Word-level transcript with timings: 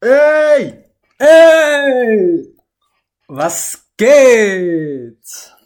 Ey! 0.00 0.84
Hey! 1.18 2.56
Was 3.26 3.90
geht? 3.96 5.56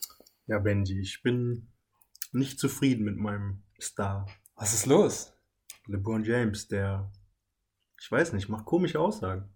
Ja, 0.46 0.58
Benji, 0.58 1.00
ich 1.00 1.22
bin 1.22 1.68
nicht 2.32 2.58
zufrieden 2.58 3.04
mit 3.04 3.18
meinem 3.18 3.62
Star. 3.78 4.26
Was 4.56 4.72
ist 4.72 4.86
los? 4.86 5.34
LeBron 5.86 6.24
James, 6.24 6.66
der, 6.66 7.12
ich 8.00 8.10
weiß 8.10 8.32
nicht, 8.32 8.48
macht 8.48 8.64
komische 8.64 9.00
Aussagen. 9.00 9.52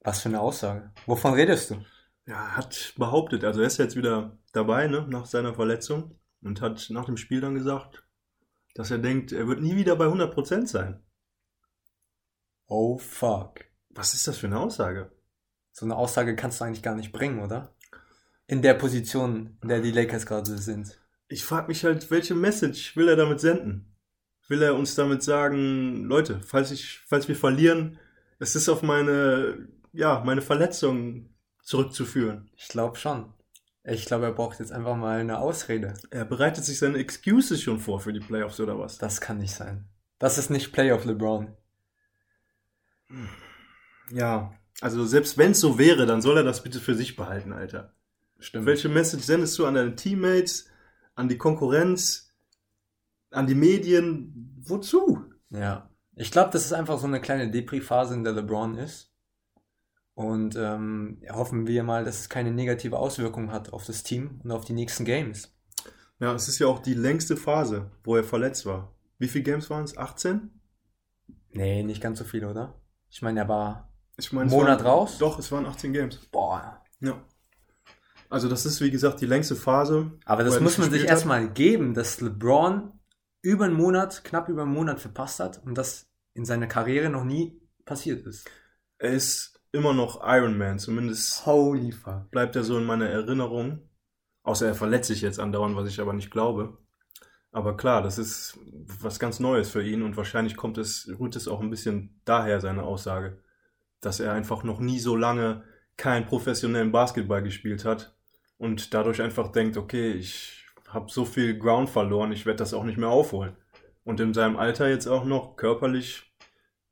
Was 0.00 0.20
für 0.20 0.28
eine 0.28 0.40
Aussage? 0.40 0.92
Wovon 1.06 1.32
redest 1.32 1.70
du? 1.70 1.82
Ja, 2.26 2.54
hat 2.54 2.92
behauptet, 2.98 3.44
also 3.44 3.62
er 3.62 3.66
ist 3.66 3.78
jetzt 3.78 3.96
wieder 3.96 4.38
dabei, 4.52 4.88
ne, 4.88 5.06
nach 5.08 5.24
seiner 5.24 5.54
Verletzung 5.54 6.20
und 6.42 6.60
hat 6.60 6.90
nach 6.90 7.06
dem 7.06 7.16
Spiel 7.16 7.40
dann 7.40 7.54
gesagt, 7.54 8.06
dass 8.74 8.90
er 8.90 8.98
denkt, 8.98 9.32
er 9.32 9.48
wird 9.48 9.62
nie 9.62 9.76
wieder 9.76 9.96
bei 9.96 10.04
100% 10.04 10.66
sein. 10.66 11.02
Oh 12.66 12.98
fuck. 12.98 13.65
Was 13.96 14.14
ist 14.14 14.28
das 14.28 14.38
für 14.38 14.46
eine 14.46 14.60
Aussage? 14.60 15.10
So 15.72 15.84
eine 15.84 15.96
Aussage 15.96 16.36
kannst 16.36 16.60
du 16.60 16.64
eigentlich 16.64 16.82
gar 16.82 16.94
nicht 16.94 17.12
bringen, 17.12 17.40
oder? 17.40 17.74
In 18.46 18.62
der 18.62 18.74
Position, 18.74 19.58
in 19.62 19.68
der 19.68 19.80
die 19.80 19.90
Lakers 19.90 20.26
gerade 20.26 20.56
sind. 20.58 20.98
Ich 21.28 21.44
frage 21.44 21.68
mich 21.68 21.84
halt, 21.84 22.10
welche 22.10 22.34
Message 22.34 22.96
will 22.96 23.08
er 23.08 23.16
damit 23.16 23.40
senden? 23.40 23.96
Will 24.48 24.62
er 24.62 24.76
uns 24.76 24.94
damit 24.94 25.22
sagen, 25.22 26.04
Leute, 26.04 26.40
falls 26.44 26.70
ich, 26.70 27.00
falls 27.06 27.26
wir 27.26 27.34
verlieren, 27.34 27.98
es 28.38 28.54
ist 28.54 28.68
auf 28.68 28.82
meine, 28.82 29.68
ja, 29.92 30.22
meine 30.24 30.42
Verletzung 30.42 31.30
zurückzuführen. 31.62 32.50
Ich 32.56 32.68
glaube 32.68 32.96
schon. 32.96 33.32
Ich 33.82 34.04
glaube, 34.04 34.26
er 34.26 34.32
braucht 34.32 34.58
jetzt 34.60 34.72
einfach 34.72 34.96
mal 34.96 35.18
eine 35.18 35.38
Ausrede. 35.38 35.94
Er 36.10 36.24
bereitet 36.24 36.64
sich 36.64 36.78
seine 36.78 36.98
Excuses 36.98 37.62
schon 37.62 37.80
vor 37.80 38.00
für 38.00 38.12
die 38.12 38.20
Playoffs 38.20 38.60
oder 38.60 38.78
was? 38.78 38.98
Das 38.98 39.20
kann 39.20 39.38
nicht 39.38 39.54
sein. 39.54 39.88
Das 40.18 40.38
ist 40.38 40.50
nicht 40.50 40.72
Playoff 40.72 41.04
LeBron. 41.04 41.56
Ja, 44.10 44.52
also 44.80 45.04
selbst 45.06 45.38
wenn 45.38 45.52
es 45.52 45.60
so 45.60 45.78
wäre, 45.78 46.06
dann 46.06 46.22
soll 46.22 46.36
er 46.36 46.44
das 46.44 46.62
bitte 46.62 46.80
für 46.80 46.94
sich 46.94 47.16
behalten, 47.16 47.52
Alter. 47.52 47.94
Stimmt. 48.38 48.66
Welche 48.66 48.88
Message 48.88 49.24
sendest 49.24 49.58
du 49.58 49.66
an 49.66 49.74
deine 49.74 49.96
Teammates, 49.96 50.68
an 51.14 51.28
die 51.28 51.38
Konkurrenz, 51.38 52.34
an 53.30 53.46
die 53.46 53.54
Medien? 53.54 54.62
Wozu? 54.62 55.24
Ja. 55.50 55.90
Ich 56.14 56.30
glaube, 56.30 56.50
das 56.50 56.64
ist 56.64 56.72
einfach 56.72 56.98
so 56.98 57.06
eine 57.06 57.20
kleine 57.20 57.50
Depri-Phase, 57.50 58.14
in 58.14 58.24
der 58.24 58.32
LeBron 58.32 58.76
ist. 58.76 59.12
Und 60.14 60.56
ähm, 60.56 61.22
hoffen 61.30 61.66
wir 61.66 61.82
mal, 61.82 62.04
dass 62.04 62.20
es 62.20 62.28
keine 62.28 62.50
negative 62.50 62.98
Auswirkung 62.98 63.52
hat 63.52 63.72
auf 63.72 63.84
das 63.84 64.02
Team 64.02 64.40
und 64.42 64.50
auf 64.50 64.64
die 64.64 64.72
nächsten 64.72 65.04
Games. 65.04 65.54
Ja, 66.18 66.34
es 66.34 66.48
ist 66.48 66.58
ja 66.58 66.66
auch 66.66 66.78
die 66.78 66.94
längste 66.94 67.36
Phase, 67.36 67.90
wo 68.02 68.16
er 68.16 68.24
verletzt 68.24 68.64
war. 68.64 68.94
Wie 69.18 69.28
viele 69.28 69.44
Games 69.44 69.68
waren 69.68 69.84
es? 69.84 69.96
18? 69.96 70.50
Nee, 71.50 71.82
nicht 71.82 72.00
ganz 72.00 72.18
so 72.18 72.24
viel, 72.24 72.46
oder? 72.46 72.80
Ich 73.10 73.20
meine, 73.20 73.40
er 73.40 73.48
war 73.48 73.92
Ich 74.18 74.32
meine, 74.32 74.46
es 74.46 74.52
Monat 74.52 74.80
waren, 74.80 74.86
raus? 74.86 75.18
Doch, 75.18 75.38
es 75.38 75.50
waren 75.52 75.66
18 75.66 75.92
Games. 75.92 76.16
Boah. 76.32 76.82
Ja. 77.00 77.22
Also 78.28 78.48
das 78.48 78.66
ist, 78.66 78.80
wie 78.80 78.90
gesagt, 78.90 79.20
die 79.20 79.26
längste 79.26 79.56
Phase. 79.56 80.12
Aber 80.24 80.42
das 80.42 80.60
muss 80.60 80.78
man 80.78 80.90
sich 80.90 81.02
hat. 81.02 81.10
erstmal 81.10 81.48
geben, 81.48 81.94
dass 81.94 82.20
LeBron 82.20 82.92
über 83.42 83.66
einen 83.66 83.74
Monat, 83.74 84.24
knapp 84.24 84.48
über 84.48 84.62
einen 84.62 84.72
Monat 84.72 84.98
verpasst 84.98 85.40
hat 85.40 85.62
und 85.64 85.76
das 85.76 86.08
in 86.34 86.44
seiner 86.44 86.66
Karriere 86.66 87.08
noch 87.10 87.24
nie 87.24 87.60
passiert 87.84 88.26
ist. 88.26 88.50
Er 88.98 89.12
ist 89.12 89.60
immer 89.72 89.92
noch 89.92 90.20
Iron 90.26 90.56
Man, 90.58 90.78
zumindest 90.78 91.46
Holy 91.46 91.92
fuck. 91.92 92.30
bleibt 92.30 92.56
er 92.56 92.64
so 92.64 92.78
in 92.78 92.84
meiner 92.84 93.08
Erinnerung. 93.08 93.88
Außer 94.42 94.66
er 94.66 94.74
verletzt 94.74 95.08
sich 95.08 95.20
jetzt 95.20 95.40
andauernd, 95.40 95.76
was 95.76 95.88
ich 95.88 96.00
aber 96.00 96.12
nicht 96.12 96.30
glaube. 96.30 96.78
Aber 97.52 97.76
klar, 97.76 98.02
das 98.02 98.18
ist 98.18 98.58
was 99.00 99.18
ganz 99.18 99.40
Neues 99.40 99.70
für 99.70 99.82
ihn 99.82 100.02
und 100.02 100.16
wahrscheinlich 100.16 100.56
kommt 100.56 100.78
es, 100.78 101.08
rührt 101.18 101.36
es 101.36 101.48
auch 101.48 101.60
ein 101.60 101.70
bisschen 101.70 102.20
daher, 102.24 102.60
seine 102.60 102.82
Aussage, 102.82 103.42
dass 104.06 104.20
er 104.20 104.32
einfach 104.32 104.62
noch 104.62 104.78
nie 104.78 105.00
so 105.00 105.16
lange 105.16 105.64
keinen 105.96 106.26
professionellen 106.26 106.92
Basketball 106.92 107.42
gespielt 107.42 107.84
hat 107.84 108.16
und 108.56 108.94
dadurch 108.94 109.20
einfach 109.20 109.50
denkt, 109.50 109.76
okay, 109.76 110.12
ich 110.12 110.64
habe 110.86 111.10
so 111.10 111.24
viel 111.24 111.58
Ground 111.58 111.90
verloren, 111.90 112.30
ich 112.30 112.46
werde 112.46 112.58
das 112.58 112.72
auch 112.72 112.84
nicht 112.84 112.98
mehr 112.98 113.08
aufholen. 113.08 113.56
Und 114.04 114.20
in 114.20 114.32
seinem 114.32 114.56
Alter 114.56 114.88
jetzt 114.88 115.08
auch 115.08 115.24
noch 115.24 115.56
körperlich, 115.56 116.32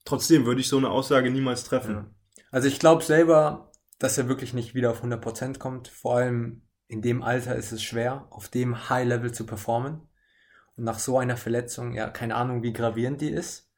trotzdem 0.04 0.44
würde 0.44 0.60
ich 0.60 0.69
so 0.69 0.76
eine 0.76 0.91
Aussage 0.91 1.30
niemals 1.30 1.62
treffen. 1.62 1.94
Ja. 1.94 2.06
Also 2.50 2.66
ich 2.66 2.80
glaube 2.80 3.04
selber, 3.04 3.70
dass 4.00 4.19
er 4.19 4.28
wirklich 4.28 4.52
nicht 4.52 4.75
wieder 4.75 4.91
auf 4.91 5.04
100% 5.04 5.58
kommt. 5.58 5.86
Vor 5.86 6.16
allem 6.16 6.62
in 6.88 7.00
dem 7.00 7.22
Alter 7.22 7.54
ist 7.54 7.70
es 7.70 7.84
schwer, 7.84 8.26
auf 8.31 8.48
dem 8.48 8.88
High-Level 8.91 9.31
zu 9.31 9.46
performen. 9.46 10.00
Und 10.76 10.82
nach 10.82 10.98
so 10.98 11.16
einer 11.19 11.36
Verletzung, 11.36 11.92
ja, 11.92 12.10
keine 12.10 12.34
Ahnung, 12.34 12.64
wie 12.64 12.72
gravierend 12.72 13.20
die 13.20 13.31
ist. 13.31 13.70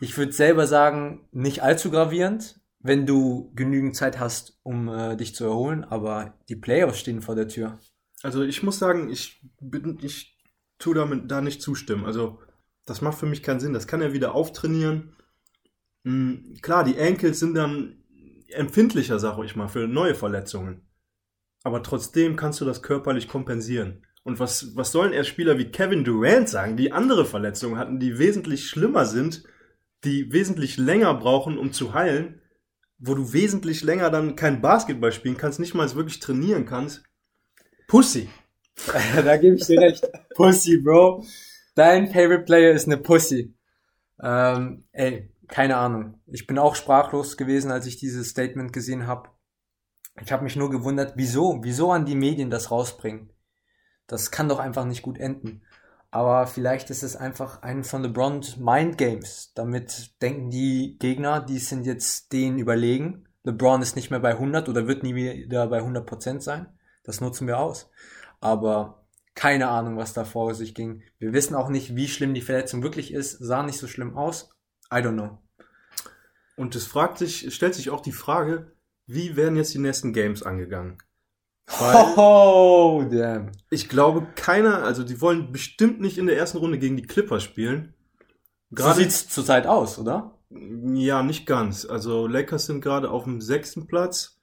Ich 0.00 0.16
würde 0.16 0.32
selber 0.32 0.66
sagen, 0.66 1.26
nicht 1.32 1.62
allzu 1.62 1.90
gravierend, 1.90 2.60
wenn 2.80 3.06
du 3.06 3.52
genügend 3.54 3.96
Zeit 3.96 4.20
hast, 4.20 4.58
um 4.62 4.88
äh, 4.88 5.16
dich 5.16 5.34
zu 5.34 5.44
erholen. 5.44 5.84
Aber 5.84 6.34
die 6.48 6.56
Playoffs 6.56 7.00
stehen 7.00 7.22
vor 7.22 7.34
der 7.34 7.48
Tür. 7.48 7.78
Also 8.22 8.42
ich 8.42 8.62
muss 8.62 8.78
sagen, 8.78 9.10
ich 9.10 9.42
bin, 9.60 9.98
ich 10.02 10.38
tue 10.78 10.94
damit 10.94 11.30
da 11.30 11.40
nicht 11.40 11.62
zustimmen. 11.62 12.04
Also 12.04 12.40
das 12.84 13.00
macht 13.00 13.18
für 13.18 13.26
mich 13.26 13.42
keinen 13.42 13.60
Sinn. 13.60 13.72
Das 13.72 13.86
kann 13.86 14.02
er 14.02 14.12
wieder 14.12 14.34
auftrainieren. 14.34 15.16
Hm, 16.04 16.56
klar, 16.62 16.84
die 16.84 16.96
Enkel 16.96 17.34
sind 17.34 17.54
dann 17.54 18.02
empfindlicher, 18.48 19.18
sag 19.18 19.42
ich 19.44 19.56
mal, 19.56 19.68
für 19.68 19.88
neue 19.88 20.14
Verletzungen. 20.14 20.82
Aber 21.64 21.82
trotzdem 21.82 22.36
kannst 22.36 22.60
du 22.60 22.64
das 22.64 22.82
körperlich 22.82 23.28
kompensieren. 23.28 24.06
Und 24.22 24.38
was, 24.38 24.76
was 24.76 24.92
sollen 24.92 25.12
erst 25.12 25.30
Spieler 25.30 25.58
wie 25.58 25.70
Kevin 25.70 26.04
Durant 26.04 26.48
sagen, 26.48 26.76
die 26.76 26.92
andere 26.92 27.24
Verletzungen 27.24 27.78
hatten, 27.78 27.98
die 27.98 28.18
wesentlich 28.18 28.68
schlimmer 28.68 29.04
sind, 29.04 29.44
die 30.06 30.32
wesentlich 30.32 30.76
länger 30.78 31.12
brauchen, 31.14 31.58
um 31.58 31.72
zu 31.72 31.92
heilen, 31.92 32.40
wo 32.98 33.14
du 33.14 33.32
wesentlich 33.32 33.82
länger 33.82 34.10
dann 34.10 34.36
kein 34.36 34.62
Basketball 34.62 35.12
spielen 35.12 35.36
kannst, 35.36 35.60
nicht 35.60 35.74
mal 35.74 35.92
wirklich 35.94 36.20
trainieren 36.20 36.64
kannst. 36.64 37.02
Pussy. 37.88 38.30
da 39.24 39.36
gebe 39.36 39.56
ich 39.56 39.66
dir 39.66 39.80
recht. 39.80 40.08
Pussy, 40.34 40.78
Bro. 40.78 41.24
Dein 41.74 42.06
Favorite 42.08 42.44
Player 42.44 42.72
ist 42.72 42.86
eine 42.86 42.96
Pussy. 42.96 43.54
Ähm, 44.22 44.84
ey, 44.92 45.30
keine 45.48 45.76
Ahnung. 45.76 46.20
Ich 46.26 46.46
bin 46.46 46.58
auch 46.58 46.74
sprachlos 46.74 47.36
gewesen, 47.36 47.70
als 47.70 47.86
ich 47.86 47.98
dieses 47.98 48.30
Statement 48.30 48.72
gesehen 48.72 49.06
habe. 49.06 49.28
Ich 50.22 50.32
habe 50.32 50.44
mich 50.44 50.56
nur 50.56 50.70
gewundert, 50.70 51.14
wieso, 51.16 51.62
wieso 51.62 51.92
an 51.92 52.06
die 52.06 52.14
Medien 52.14 52.48
das 52.48 52.70
rausbringen. 52.70 53.30
Das 54.06 54.30
kann 54.30 54.48
doch 54.48 54.58
einfach 54.58 54.84
nicht 54.84 55.02
gut 55.02 55.18
enden. 55.18 55.62
Aber 56.16 56.46
vielleicht 56.46 56.88
ist 56.88 57.02
es 57.02 57.14
einfach 57.14 57.60
ein 57.60 57.84
von 57.84 58.02
LeBrons 58.02 58.56
Mind 58.56 58.96
Games. 58.96 59.52
Damit 59.54 60.22
denken 60.22 60.48
die 60.48 60.96
Gegner, 60.98 61.42
die 61.42 61.58
sind 61.58 61.84
jetzt 61.84 62.32
denen 62.32 62.58
überlegen. 62.58 63.28
LeBron 63.44 63.82
ist 63.82 63.96
nicht 63.96 64.10
mehr 64.10 64.20
bei 64.20 64.30
100 64.30 64.70
oder 64.70 64.88
wird 64.88 65.02
nie 65.02 65.14
wieder 65.14 65.66
bei 65.66 65.82
100% 65.82 66.40
sein. 66.40 66.68
Das 67.04 67.20
nutzen 67.20 67.46
wir 67.46 67.58
aus. 67.58 67.90
Aber 68.40 69.06
keine 69.34 69.68
Ahnung, 69.68 69.98
was 69.98 70.14
da 70.14 70.24
vor 70.24 70.54
sich 70.54 70.74
ging. 70.74 71.02
Wir 71.18 71.34
wissen 71.34 71.54
auch 71.54 71.68
nicht, 71.68 71.96
wie 71.96 72.08
schlimm 72.08 72.32
die 72.32 72.40
Verletzung 72.40 72.82
wirklich 72.82 73.12
ist. 73.12 73.32
Sah 73.32 73.62
nicht 73.62 73.78
so 73.78 73.86
schlimm 73.86 74.16
aus. 74.16 74.48
I 74.90 75.00
don't 75.00 75.12
know. 75.12 75.36
Und 76.56 76.74
es 76.76 76.86
fragt 76.86 77.18
sich, 77.18 77.54
stellt 77.54 77.74
sich 77.74 77.90
auch 77.90 78.00
die 78.00 78.12
Frage, 78.12 78.72
wie 79.04 79.36
werden 79.36 79.56
jetzt 79.56 79.74
die 79.74 79.80
nächsten 79.80 80.14
Games 80.14 80.42
angegangen? 80.42 80.96
Oh, 81.68 83.04
damn. 83.10 83.50
ich 83.70 83.88
glaube, 83.88 84.26
keiner, 84.36 84.82
also 84.84 85.02
die 85.02 85.20
wollen 85.20 85.52
bestimmt 85.52 86.00
nicht 86.00 86.16
in 86.18 86.26
der 86.26 86.36
ersten 86.36 86.58
Runde 86.58 86.78
gegen 86.78 86.96
die 86.96 87.02
Clippers 87.06 87.42
spielen. 87.42 87.94
So 88.70 88.76
Gerade, 88.76 89.00
sieht's 89.00 89.28
zurzeit 89.28 89.66
aus, 89.66 89.98
oder? 89.98 90.32
ja, 90.50 91.22
nicht 91.24 91.44
ganz. 91.46 91.84
Also 91.84 92.26
Lakers 92.28 92.66
sind 92.66 92.80
gerade 92.80 93.10
auf 93.10 93.24
dem 93.24 93.40
sechsten 93.40 93.86
Platz, 93.88 94.38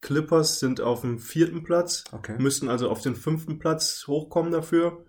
Clippers 0.00 0.58
sind 0.58 0.80
auf 0.80 1.02
dem 1.02 1.18
vierten 1.18 1.62
Platz, 1.62 2.04
Okay. 2.12 2.36
müssten 2.38 2.68
also 2.68 2.90
auf 2.90 3.00
den 3.02 3.14
fünften 3.14 3.58
Platz 3.58 4.04
hochkommen 4.08 4.52
dafür. 4.52 5.04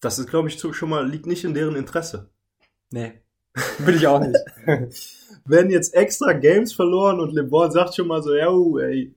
Das 0.00 0.18
ist, 0.18 0.28
glaube 0.28 0.48
ich, 0.48 0.58
so- 0.58 0.72
schon 0.74 0.90
mal, 0.90 1.08
liegt 1.08 1.26
nicht 1.26 1.44
in 1.44 1.54
deren 1.54 1.76
Interesse. 1.76 2.30
Nee. 2.90 3.22
Will 3.78 3.96
ich 3.96 4.06
auch 4.06 4.20
nicht. 4.20 4.36
werden 5.46 5.70
jetzt 5.70 5.94
extra 5.94 6.34
Games 6.34 6.74
verloren 6.74 7.18
und 7.20 7.32
LeBron 7.32 7.70
sagt 7.72 7.94
schon 7.96 8.06
mal 8.06 8.22
so, 8.22 8.34
ja, 8.34 8.50
uh, 8.50 8.78
ey, 8.78 9.14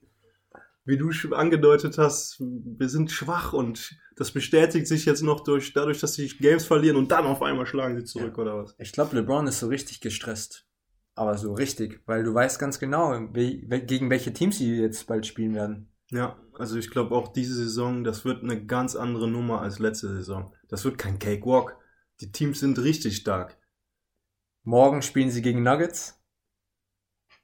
wie 0.89 0.97
du 0.97 1.11
schon 1.11 1.33
angedeutet 1.33 1.97
hast, 1.99 2.39
wir 2.39 2.89
sind 2.89 3.11
schwach 3.11 3.53
und 3.53 3.95
das 4.15 4.31
bestätigt 4.31 4.87
sich 4.87 5.05
jetzt 5.05 5.21
noch 5.21 5.41
durch, 5.41 5.71
dadurch, 5.73 5.99
dass 5.99 6.15
sie 6.15 6.27
Games 6.27 6.65
verlieren 6.65 6.97
und 6.97 7.11
dann 7.11 7.25
auf 7.25 7.43
einmal 7.43 7.67
schlagen 7.67 7.95
sie 7.95 8.03
zurück 8.03 8.39
oder 8.39 8.57
was? 8.57 8.75
Ich 8.79 8.91
glaube, 8.91 9.15
LeBron 9.15 9.45
ist 9.47 9.59
so 9.59 9.67
richtig 9.67 10.01
gestresst. 10.01 10.65
Aber 11.13 11.37
so 11.37 11.53
richtig, 11.53 12.01
weil 12.05 12.23
du 12.23 12.33
weißt 12.33 12.59
ganz 12.59 12.79
genau, 12.79 13.27
gegen 13.31 14.09
welche 14.09 14.33
Teams 14.33 14.57
sie 14.57 14.77
jetzt 14.77 15.05
bald 15.05 15.27
spielen 15.27 15.53
werden. 15.53 15.91
Ja, 16.09 16.39
also 16.53 16.77
ich 16.77 16.89
glaube 16.89 17.13
auch 17.13 17.27
diese 17.27 17.53
Saison, 17.53 18.03
das 18.03 18.25
wird 18.25 18.41
eine 18.41 18.65
ganz 18.65 18.95
andere 18.95 19.29
Nummer 19.29 19.61
als 19.61 19.77
letzte 19.79 20.07
Saison. 20.07 20.53
Das 20.69 20.85
wird 20.85 20.97
kein 20.97 21.19
Cakewalk. 21.19 21.77
Die 22.19 22.31
Teams 22.31 22.61
sind 22.61 22.79
richtig 22.79 23.17
stark. 23.17 23.57
Morgen 24.63 25.03
spielen 25.03 25.29
sie 25.29 25.43
gegen 25.43 25.61
Nuggets. 25.61 26.19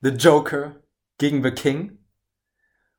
The 0.02 0.10
Joker 0.10 0.82
gegen 1.20 1.44
The 1.44 1.52
King. 1.52 2.00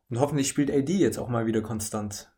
Und 0.09 0.21
hoffentlich 0.21 0.49
spielt 0.49 0.71
AD 0.71 0.93
jetzt 0.93 1.19
auch 1.19 1.29
mal 1.29 1.47
wieder 1.47 1.63
konstant. 1.63 2.33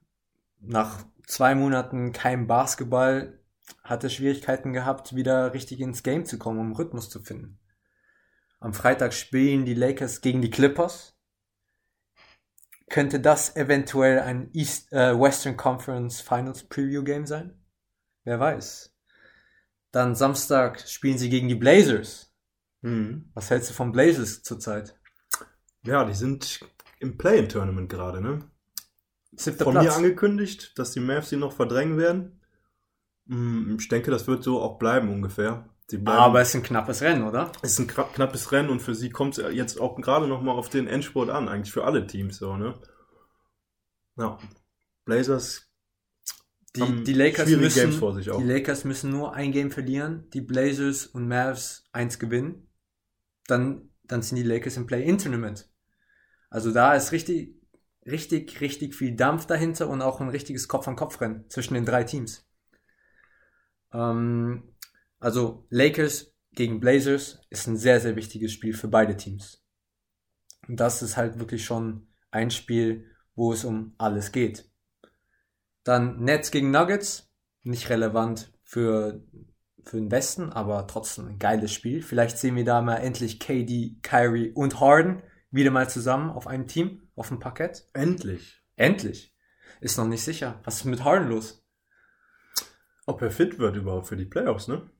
Nach 0.61 1.05
zwei 1.26 1.55
Monaten 1.55 2.12
kein 2.12 2.47
Basketball 2.47 3.38
hat 3.85 4.03
er 4.05 4.11
Schwierigkeiten 4.11 4.73
gehabt, 4.73 5.15
wieder 5.15 5.53
richtig 5.53 5.81
ins 5.81 6.03
Game 6.03 6.25
zu 6.25 6.38
kommen, 6.38 6.59
um 6.59 6.73
Rhythmus 6.73 7.11
zu 7.11 7.20
finden. 7.20 7.59
Am 8.61 8.75
Freitag 8.75 9.12
spielen 9.12 9.65
die 9.65 9.75
Lakers 9.75 10.20
gegen 10.20 10.43
die 10.43 10.50
Clippers. 10.50 11.15
Könnte 12.88 13.20
das 13.20 13.55
eventuell 13.55 14.21
ein 14.21 14.50
East, 14.55 14.93
äh, 14.93 15.19
Western 15.19 15.56
Conference 15.56 16.21
Finals 16.21 16.64
Preview 16.64 17.05
Game 17.05 17.26
sein? 17.26 17.62
Wer 18.25 18.41
weiß. 18.41 18.94
Dann 19.93 20.14
Samstag 20.14 20.81
spielen 20.88 21.19
sie 21.19 21.29
gegen 21.29 21.49
die 21.49 21.55
Blazers. 21.55 22.32
Mhm. 22.81 23.31
Was 23.35 23.50
hältst 23.50 23.71
du 23.71 23.75
von 23.75 23.93
Blazers 23.93 24.43
zurzeit? 24.43 24.99
Ja, 25.82 26.05
die 26.05 26.14
sind 26.14 26.61
im 27.00 27.17
Play-In-Tournament 27.19 27.89
gerade, 27.89 28.21
ne? 28.21 28.41
Siebter 29.37 29.65
Von 29.65 29.75
mir 29.75 29.81
Platz. 29.83 29.97
angekündigt, 29.97 30.79
dass 30.79 30.93
die 30.93 31.00
Mavs 31.00 31.29
sie 31.31 31.37
noch 31.37 31.53
verdrängen 31.53 31.97
werden. 31.99 32.41
Mm, 33.27 33.77
Ich 33.79 33.89
denke, 33.89 34.11
das 34.11 34.27
wird 34.27 34.43
so 34.43 34.61
auch 34.61 34.79
bleiben 34.79 35.09
ungefähr. 35.11 35.69
Bleiben, 35.91 36.06
Aber 36.09 36.41
es 36.43 36.49
ist 36.50 36.56
ein 36.56 36.62
knappes 36.62 37.00
Rennen, 37.00 37.23
oder? 37.23 37.50
es 37.62 37.73
ist 37.73 37.79
ein 37.79 37.87
knappes 37.87 38.53
Rennen 38.53 38.69
und 38.69 38.81
für 38.83 38.95
sie 38.95 39.09
kommt 39.09 39.39
es 39.39 39.55
jetzt 39.55 39.81
auch 39.81 39.97
gerade 39.97 40.29
noch 40.29 40.43
mal 40.43 40.53
auf 40.53 40.69
den 40.69 40.87
Endspurt 40.87 41.31
an, 41.31 41.49
eigentlich 41.49 41.73
für 41.73 41.85
alle 41.85 42.06
Teams 42.06 42.37
so, 42.39 42.56
ne? 42.59 42.75
Ja. 44.17 44.39
Blazers 45.06 45.71
Die, 46.77 47.05
die 47.05 47.15
Lakers 47.15 47.49
müssen, 47.49 47.91
die 48.23 48.45
Lakers 48.45 48.85
müssen 48.85 49.11
nur 49.11 49.33
ein 49.35 49.50
Game 49.53 49.71
verlieren, 49.71 50.29
die 50.35 50.43
Blazers 50.43 51.06
und 51.06 51.27
Mavs 51.27 51.89
eins 51.93 52.19
gewinnen, 52.19 52.69
dann, 53.47 53.89
dann 54.05 54.21
sind 54.21 54.37
die 54.37 54.43
Lakers 54.43 54.77
im 54.77 54.87
Play-In-Tournament. 54.87 55.71
Also 56.50 56.73
da 56.73 56.95
ist 56.95 57.12
richtig, 57.12 57.55
richtig, 58.06 58.61
richtig 58.61 58.95
viel 58.95 59.15
Dampf 59.17 59.47
dahinter 59.47 59.89
und 59.89 60.03
auch 60.03 60.21
ein 60.21 60.29
richtiges 60.29 60.69
Kopf-an-Kopf-Rennen 60.69 61.49
zwischen 61.49 61.75
den 61.75 61.85
drei 61.85 62.05
Teams. 62.05 62.47
Ähm, 63.93 64.75
also 65.21 65.67
Lakers 65.71 66.33
gegen 66.53 66.81
Blazers 66.81 67.41
ist 67.50 67.67
ein 67.67 67.77
sehr, 67.77 68.00
sehr 68.00 68.17
wichtiges 68.17 68.53
Spiel 68.53 68.75
für 68.75 68.89
beide 68.89 69.17
Teams. 69.17 69.62
Und 70.67 70.81
das 70.81 71.03
ist 71.03 71.17
halt 71.17 71.39
wirklich 71.39 71.65
schon 71.65 72.09
ein 72.31 72.50
Spiel, 72.50 73.06
wo 73.35 73.53
es 73.53 73.65
um 73.65 73.95
alles 73.99 74.33
geht. 74.33 74.71
Dann 75.85 76.21
Nets 76.21 76.50
gegen 76.50 76.71
Nuggets, 76.71 77.31
nicht 77.62 77.89
relevant 77.89 78.53
für, 78.65 79.23
für 79.85 79.97
den 79.97 80.11
Westen, 80.11 80.50
aber 80.50 80.87
trotzdem 80.87 81.29
ein 81.29 81.39
geiles 81.39 81.73
Spiel. 81.73 82.03
Vielleicht 82.03 82.39
sehen 82.39 82.56
wir 82.56 82.65
da 82.65 82.83
mal 82.83 82.97
endlich 82.97 83.41
KD, 83.41 83.99
Kyrie 84.03 84.50
und 84.50 84.81
Harden 84.81 85.23
wieder 85.50 85.71
mal 85.71 85.89
zusammen 85.89 86.31
auf 86.31 86.47
einem 86.47 86.67
Team, 86.67 87.09
auf 87.17 87.29
dem 87.29 87.39
Parkett. 87.39 87.87
Endlich. 87.95 88.62
Endlich. 88.77 89.35
Ist 89.81 89.97
noch 89.99 90.06
nicht 90.06 90.23
sicher. 90.23 90.61
Was 90.65 90.77
ist 90.77 90.85
mit 90.85 91.05
Harden 91.05 91.29
los? 91.29 91.65
Ob 93.06 93.23
er 93.23 93.31
fit 93.31 93.59
wird 93.59 93.77
überhaupt 93.77 94.06
für 94.09 94.17
die 94.17 94.27
Playoffs, 94.27 94.69
ne? 94.69 94.91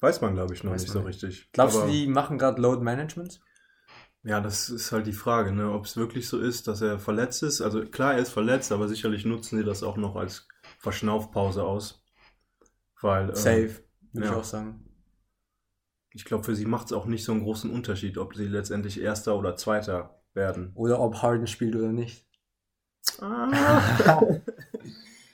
Weiß 0.00 0.20
man, 0.20 0.34
glaube 0.34 0.54
ich, 0.54 0.62
noch 0.64 0.72
Weiß 0.72 0.82
nicht 0.82 0.92
so 0.92 0.98
nicht. 1.00 1.08
richtig. 1.08 1.50
Glaubst 1.52 1.76
Aber- 1.76 1.86
du, 1.86 1.92
die 1.92 2.06
machen 2.06 2.38
gerade 2.38 2.60
Load 2.60 2.82
Management? 2.82 3.40
Ja, 4.24 4.40
das 4.40 4.68
ist 4.68 4.92
halt 4.92 5.08
die 5.08 5.12
Frage, 5.12 5.50
ne? 5.50 5.72
ob 5.72 5.84
es 5.84 5.96
wirklich 5.96 6.28
so 6.28 6.38
ist, 6.38 6.68
dass 6.68 6.80
er 6.80 7.00
verletzt 7.00 7.42
ist. 7.42 7.60
Also 7.60 7.84
klar, 7.84 8.14
er 8.14 8.20
ist 8.20 8.30
verletzt, 8.30 8.70
aber 8.70 8.86
sicherlich 8.86 9.24
nutzen 9.24 9.58
sie 9.58 9.64
das 9.64 9.82
auch 9.82 9.96
noch 9.96 10.14
als 10.14 10.46
Verschnaufpause 10.78 11.64
aus. 11.64 12.04
Weil 13.00 13.30
ähm, 13.30 13.34
Safe, 13.34 13.82
würde 14.12 14.26
ich 14.26 14.32
ja. 14.32 14.36
auch 14.36 14.44
sagen. 14.44 14.84
Ich 16.14 16.24
glaube, 16.24 16.44
für 16.44 16.54
sie 16.54 16.66
macht 16.66 16.86
es 16.86 16.92
auch 16.92 17.06
nicht 17.06 17.24
so 17.24 17.32
einen 17.32 17.42
großen 17.42 17.70
Unterschied, 17.70 18.18
ob 18.18 18.34
sie 18.34 18.46
letztendlich 18.46 19.00
Erster 19.00 19.36
oder 19.38 19.56
Zweiter 19.56 20.22
werden. 20.34 20.72
Oder 20.74 21.00
ob 21.00 21.22
Harden 21.22 21.46
spielt 21.46 21.74
oder 21.74 21.92
nicht. 21.92 22.26
Ah. 23.20 24.22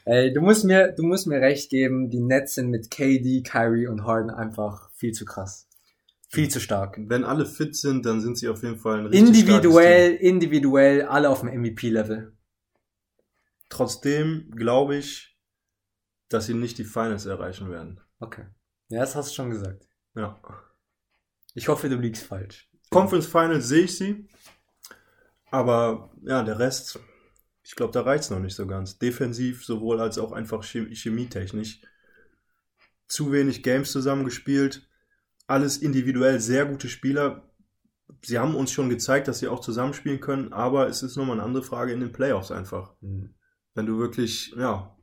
Ey, 0.04 0.32
du 0.32 0.40
musst 0.40 0.64
mir, 0.64 0.92
du 0.92 1.02
musst 1.02 1.26
mir 1.26 1.40
recht 1.40 1.70
geben, 1.70 2.08
die 2.08 2.20
Nets 2.20 2.54
sind 2.54 2.70
mit 2.70 2.90
KD, 2.90 3.42
Kyrie 3.42 3.88
und 3.88 4.04
Harden 4.04 4.30
einfach 4.30 4.90
viel 4.92 5.12
zu 5.12 5.24
krass. 5.24 5.68
Viel 6.30 6.48
zu 6.48 6.60
stark. 6.60 6.98
Wenn 6.98 7.24
alle 7.24 7.46
fit 7.46 7.76
sind, 7.76 8.06
dann 8.06 8.20
sind 8.20 8.38
sie 8.38 8.48
auf 8.48 8.62
jeden 8.62 8.78
Fall 8.78 9.00
ein 9.00 9.06
richtig 9.06 9.28
Individuell, 9.28 10.14
individuell, 10.14 11.02
alle 11.02 11.28
auf 11.28 11.40
dem 11.40 11.48
MVP-Level. 11.48 12.32
Trotzdem 13.68 14.50
glaube 14.54 14.96
ich, 14.96 15.38
dass 16.28 16.46
sie 16.46 16.54
nicht 16.54 16.78
die 16.78 16.84
Finals 16.84 17.26
erreichen 17.26 17.70
werden. 17.70 18.00
Okay. 18.18 18.46
Ja, 18.88 19.00
das 19.00 19.14
hast 19.14 19.30
du 19.30 19.34
schon 19.34 19.50
gesagt. 19.50 19.88
Ja. 20.14 20.40
Ich 21.54 21.68
hoffe, 21.68 21.88
du 21.88 21.96
liegst 21.96 22.24
falsch. 22.24 22.68
Conference 22.90 23.26
Finals 23.26 23.68
sehe 23.68 23.84
ich 23.84 23.96
sie. 23.96 24.28
Aber 25.50 26.10
ja, 26.22 26.42
der 26.42 26.58
Rest, 26.58 26.98
ich 27.62 27.74
glaube, 27.74 27.92
da 27.92 28.02
reicht 28.02 28.24
es 28.24 28.30
noch 28.30 28.40
nicht 28.40 28.54
so 28.54 28.66
ganz. 28.66 28.98
Defensiv 28.98 29.64
sowohl 29.64 30.00
als 30.00 30.18
auch 30.18 30.32
einfach 30.32 30.62
chem 30.62 30.90
chemietechnisch. 30.92 31.80
Zu 33.06 33.32
wenig 33.32 33.62
Games 33.62 33.90
zusammengespielt. 33.92 34.86
Alles 35.46 35.78
individuell 35.78 36.40
sehr 36.40 36.66
gute 36.66 36.88
Spieler. 36.88 37.50
Sie 38.24 38.38
haben 38.38 38.54
uns 38.54 38.70
schon 38.70 38.90
gezeigt, 38.90 39.28
dass 39.28 39.38
sie 39.38 39.48
auch 39.48 39.60
zusammenspielen 39.60 40.20
können, 40.20 40.52
aber 40.52 40.88
es 40.88 41.02
ist 41.02 41.16
nochmal 41.16 41.36
eine 41.36 41.44
andere 41.44 41.62
Frage 41.62 41.92
in 41.92 42.00
den 42.00 42.12
Playoffs 42.12 42.50
einfach. 42.50 42.94
Hm. 43.00 43.34
Wenn 43.74 43.86
du 43.86 43.98
wirklich, 43.98 44.54
ja, 44.56 44.96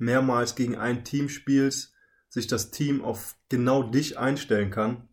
mehrmals 0.00 0.54
gegen 0.54 0.76
ein 0.76 1.04
Team 1.04 1.28
spielst, 1.28 1.94
sich 2.28 2.46
das 2.46 2.70
Team 2.70 3.04
auf 3.04 3.36
genau 3.48 3.82
dich 3.82 4.18
einstellen 4.18 4.70
kann. 4.70 5.08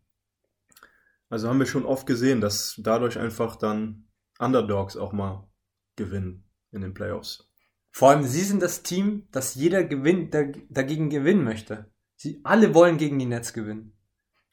Also 1.29 1.49
haben 1.49 1.59
wir 1.59 1.65
schon 1.65 1.85
oft 1.85 2.07
gesehen, 2.07 2.41
dass 2.41 2.75
dadurch 2.77 3.17
einfach 3.19 3.55
dann 3.57 4.07
Underdogs 4.39 4.95
auch 4.95 5.13
mal 5.13 5.49
gewinnen 5.95 6.45
in 6.71 6.81
den 6.81 6.93
Playoffs. 6.93 7.49
Vor 7.91 8.11
allem, 8.11 8.23
sie 8.23 8.41
sind 8.43 8.61
das 8.61 8.83
Team, 8.83 9.27
das 9.31 9.55
jeder 9.55 9.83
gewinnt, 9.83 10.33
da, 10.33 10.43
dagegen 10.69 11.09
gewinnen 11.09 11.43
möchte. 11.43 11.91
Sie 12.15 12.39
alle 12.43 12.73
wollen 12.73 12.97
gegen 12.97 13.17
die 13.19 13.25
Nets 13.25 13.53
gewinnen. 13.53 13.97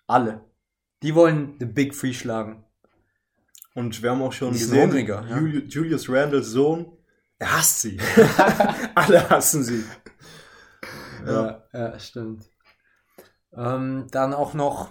Alle. 0.07 0.45
Die 1.03 1.15
wollen 1.15 1.57
The 1.59 1.67
Big 1.67 1.95
Free 1.95 2.15
schlagen. 2.15 2.65
Und 3.75 4.03
wir 4.03 4.11
haben 4.11 4.23
auch 4.23 4.33
schon 4.33 4.53
Die 4.53 4.59
gesehen, 4.61 4.85
hungriger, 4.85 5.27
ja. 5.29 5.37
Juli- 5.39 5.67
Julius 5.69 6.09
Randles 6.09 6.49
Sohn, 6.49 6.97
er 7.39 7.59
hasst 7.59 7.81
sie. 7.83 7.99
Alle 8.95 9.29
hassen 9.29 9.63
sie. 9.63 9.85
Ja. 11.27 11.65
Ja, 11.73 11.79
ja 11.93 11.99
stimmt. 11.99 12.49
Ähm, 13.53 14.07
dann 14.11 14.33
auch 14.33 14.55
noch 14.55 14.91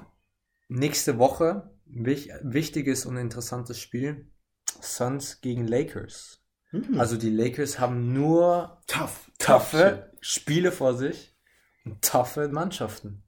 nächste 0.68 1.18
Woche 1.18 1.73
wich 1.96 2.30
wichtiges 2.42 3.06
und 3.06 3.18
interessantes 3.18 3.80
Spiel. 3.80 4.28
Suns 4.82 5.42
gegen 5.42 5.68
Lakers. 5.68 6.42
Hm. 6.72 7.00
Also 7.00 7.18
die 7.18 7.30
Lakers 7.30 7.80
haben 7.80 8.14
nur 8.14 8.82
tough, 8.88 9.32
taffe 9.38 10.12
Spiele 10.22 10.72
vor 10.72 10.96
sich 10.96 11.36
und 11.86 12.02
taffe 12.02 12.48
Mannschaften. 12.50 13.24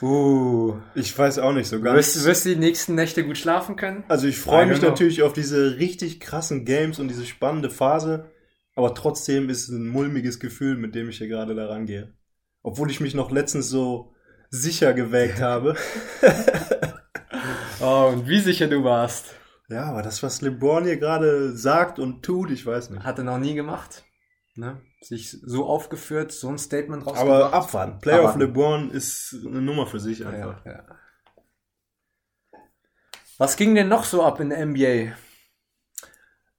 Uh, 0.00 0.78
Ich 0.94 1.16
weiß 1.16 1.38
auch 1.38 1.52
nicht 1.52 1.68
so 1.68 1.80
ganz. 1.80 1.96
wirst, 1.96 2.24
wirst 2.24 2.44
du 2.44 2.50
die 2.50 2.56
nächsten 2.56 2.94
Nächte 2.94 3.24
gut 3.24 3.38
schlafen 3.38 3.76
können? 3.76 4.04
Also 4.08 4.26
ich 4.26 4.38
freue 4.38 4.66
mich 4.66 4.80
know. 4.80 4.88
natürlich 4.88 5.22
auf 5.22 5.32
diese 5.32 5.78
richtig 5.78 6.18
krassen 6.18 6.64
Games 6.64 6.98
und 6.98 7.08
diese 7.08 7.26
spannende 7.26 7.70
Phase, 7.70 8.30
aber 8.74 8.94
trotzdem 8.94 9.48
ist 9.48 9.64
es 9.64 9.68
ein 9.68 9.86
mulmiges 9.86 10.40
Gefühl, 10.40 10.76
mit 10.76 10.94
dem 10.94 11.08
ich 11.08 11.18
hier 11.18 11.28
gerade 11.28 11.54
da 11.54 11.66
rangehe. 11.66 12.14
Obwohl 12.62 12.90
ich 12.90 13.00
mich 13.00 13.14
noch 13.14 13.30
letztens 13.30 13.68
so 13.68 14.12
sicher 14.52 14.92
gewägt 14.94 15.40
habe. 15.40 15.74
Oh, 17.80 18.10
und 18.12 18.28
wie 18.28 18.38
sicher 18.38 18.68
du 18.68 18.84
warst. 18.84 19.34
Ja, 19.68 19.86
aber 19.86 20.02
das, 20.02 20.22
was 20.22 20.40
LeBron 20.40 20.84
hier 20.84 20.98
gerade 20.98 21.56
sagt 21.56 21.98
und 21.98 22.22
tut, 22.22 22.52
ich 22.52 22.64
weiß 22.64 22.90
nicht. 22.90 23.02
Hat 23.02 23.18
er 23.18 23.24
noch 23.24 23.38
nie 23.38 23.54
gemacht. 23.56 24.04
Ne? 24.54 24.80
Sich 25.00 25.36
so 25.42 25.66
aufgeführt, 25.66 26.30
so 26.30 26.48
ein 26.48 26.58
Statement 26.58 27.02
Aber 27.02 27.10
rausgebracht. 27.16 27.54
abwarten. 27.54 27.98
Playoff 27.98 28.20
Abwarten. 28.34 28.40
LeBron 28.40 28.90
ist 28.92 29.34
eine 29.44 29.62
Nummer 29.62 29.88
für 29.88 29.98
sich 29.98 30.24
einfach. 30.24 30.64
Ja, 30.64 30.72
ja. 30.72 32.60
Was 33.38 33.56
ging 33.56 33.74
denn 33.74 33.88
noch 33.88 34.04
so 34.04 34.22
ab 34.22 34.38
in 34.38 34.50
der 34.50 34.64
NBA? 34.64 35.16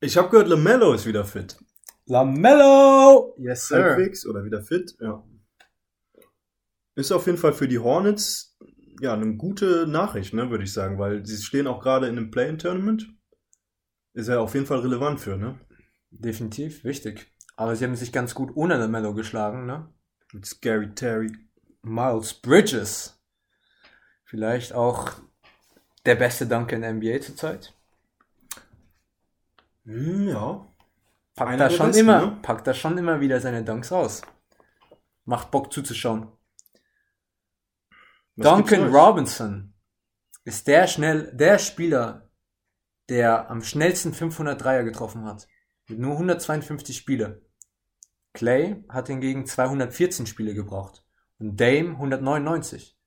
Ich 0.02 0.18
habe 0.18 0.28
gehört, 0.28 0.50
LaMelo 0.50 0.92
ist 0.94 1.06
wieder 1.06 1.24
fit. 1.24 1.56
LaMelo! 2.08 3.34
Yes, 3.38 3.68
sir. 3.70 3.82
Halbwegs 3.82 4.26
oder 4.26 4.44
wieder 4.44 4.62
fit, 4.62 4.94
ja. 5.00 5.24
Ist 6.96 7.12
auf 7.12 7.26
jeden 7.26 7.38
Fall 7.38 7.54
für 7.54 7.68
die 7.68 7.80
Hornets 7.80 8.58
ja 9.02 9.14
eine 9.14 9.36
gute 9.36 9.88
Nachricht, 9.88 10.34
ne, 10.34 10.50
würde 10.50 10.64
ich 10.64 10.74
sagen, 10.74 11.00
weil 11.00 11.26
sie 11.26 11.42
stehen 11.42 11.68
auch 11.68 11.82
gerade 11.82 12.08
in 12.08 12.18
einem 12.18 12.32
Play-in-Tournament. 12.32 13.08
Ist 14.14 14.30
ja 14.30 14.40
auf 14.40 14.54
jeden 14.54 14.68
Fall 14.68 14.80
relevant 14.80 15.20
für, 15.20 15.38
ne? 15.38 15.60
Definitiv, 16.12 16.84
wichtig. 16.84 17.32
Aber 17.56 17.76
sie 17.76 17.86
haben 17.86 17.96
sich 17.96 18.12
ganz 18.12 18.36
gut 18.36 18.52
ohne 18.56 18.78
LaMelo 18.78 19.14
geschlagen, 19.14 19.66
ne? 19.66 19.92
Mit 20.32 20.46
Scary 20.46 20.94
Terry. 20.94 21.32
Miles 21.82 22.34
Bridges. 22.36 23.20
Vielleicht 24.24 24.74
auch 24.74 25.12
der 26.06 26.16
beste 26.16 26.48
Dunker 26.48 26.76
in 26.76 26.82
der 26.82 26.94
NBA 26.94 27.22
zurzeit. 27.22 27.74
Hm, 29.86 30.28
ja. 30.28 30.68
Packt 31.36 31.50
Einer 31.50 31.70
da 31.70 31.70
schon 31.70 31.88
besten, 31.88 32.02
immer, 32.02 32.26
ne? 32.26 32.40
packt 32.42 32.68
da 32.68 32.74
schon 32.74 32.98
immer 32.98 33.20
wieder 33.20 33.40
seine 33.40 33.64
Dunks 33.64 33.92
raus. 33.92 34.22
Macht 35.26 35.52
Bock 35.52 35.74
zuzuschauen. 35.74 36.28
Was 38.36 38.48
Duncan? 38.48 38.94
Robinson 38.94 39.74
ist 40.44 40.68
der 40.68 40.88
schnell, 40.88 41.32
der 41.34 41.60
Spieler, 41.60 42.30
der 43.10 43.50
am 43.50 43.62
schnellsten 43.62 44.14
500 44.14 44.62
Dreier 44.62 44.84
getroffen 44.84 45.26
hat. 45.26 45.48
Mit 45.88 46.00
nur 46.00 46.14
152 46.14 46.96
Spiele. 46.98 47.42
Clay 48.34 48.84
hat 48.90 49.08
hingegen 49.08 49.46
214 49.46 50.26
Spiele 50.26 50.54
gebraucht. 50.54 51.04
Und 51.38 51.60
Dame 51.60 51.92
199. 51.92 52.98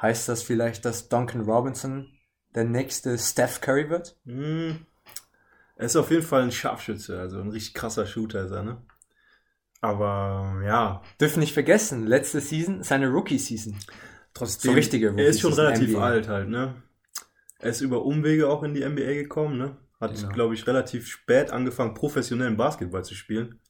Heißt 0.00 0.28
das 0.28 0.42
vielleicht, 0.42 0.84
dass 0.84 1.08
Duncan 1.08 1.42
Robinson 1.42 2.18
der 2.54 2.64
nächste 2.64 3.16
Steph 3.18 3.60
Curry 3.60 3.88
wird? 3.88 4.18
Hm. 4.24 4.86
Er 5.76 5.86
ist 5.86 5.96
auf 5.96 6.10
jeden 6.10 6.22
Fall 6.22 6.42
ein 6.42 6.52
Scharfschütze, 6.52 7.18
also 7.18 7.40
ein 7.40 7.50
richtig 7.50 7.74
krasser 7.74 8.06
Shooter 8.06 8.44
ist 8.44 8.50
er, 8.50 8.62
ne? 8.62 8.82
Aber 9.80 10.62
ja. 10.64 11.02
Dürfen 11.20 11.40
nicht 11.40 11.54
vergessen, 11.54 12.06
letzte 12.06 12.40
Season, 12.40 12.82
seine 12.82 13.08
Rookie-Season. 13.08 13.76
Trotzdem, 14.34 14.70
So 14.70 14.74
richtige 14.74 15.08
er 15.08 15.26
ist 15.26 15.40
schon 15.40 15.52
relativ 15.52 15.90
NBA. 15.90 16.02
alt 16.02 16.28
halt, 16.28 16.48
ne? 16.48 16.82
Er 17.58 17.70
ist 17.70 17.80
über 17.80 18.04
Umwege 18.04 18.48
auch 18.48 18.62
in 18.62 18.74
die 18.74 18.84
NBA 18.84 19.14
gekommen, 19.14 19.58
ne? 19.58 19.76
Hat, 20.00 20.14
Genau. 20.16 20.28
glaube 20.32 20.54
ich, 20.54 20.66
relativ 20.66 21.06
spät 21.06 21.50
angefangen, 21.52 21.94
professionellen 21.94 22.56
Basketball 22.56 23.04
zu 23.04 23.14
spielen. 23.14 23.60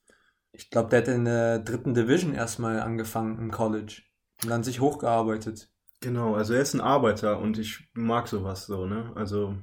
Ich 0.53 0.71
glaube, 0.71 0.91
der 0.91 1.01
hat 1.01 1.09
in 1.09 1.25
der 1.25 1.59
dritten 1.59 1.95
Division 1.95 2.35
erstmal 2.35 2.81
angefangen 2.81 3.39
im 3.39 3.51
College 3.51 4.03
und 4.43 4.51
dann 4.51 4.63
sich 4.65 4.81
hochgearbeitet. 4.81 5.69
Genau, 6.01 6.35
also 6.35 6.55
er 6.55 6.63
ist 6.63 6.75
ein 6.75 6.81
Arbeiter 6.81 7.39
und 7.39 7.59
ich 7.59 7.89
mag 7.93 8.29
sowas 8.29 8.67
so, 8.67 8.87
ne? 8.87 9.13
Also 9.15 9.57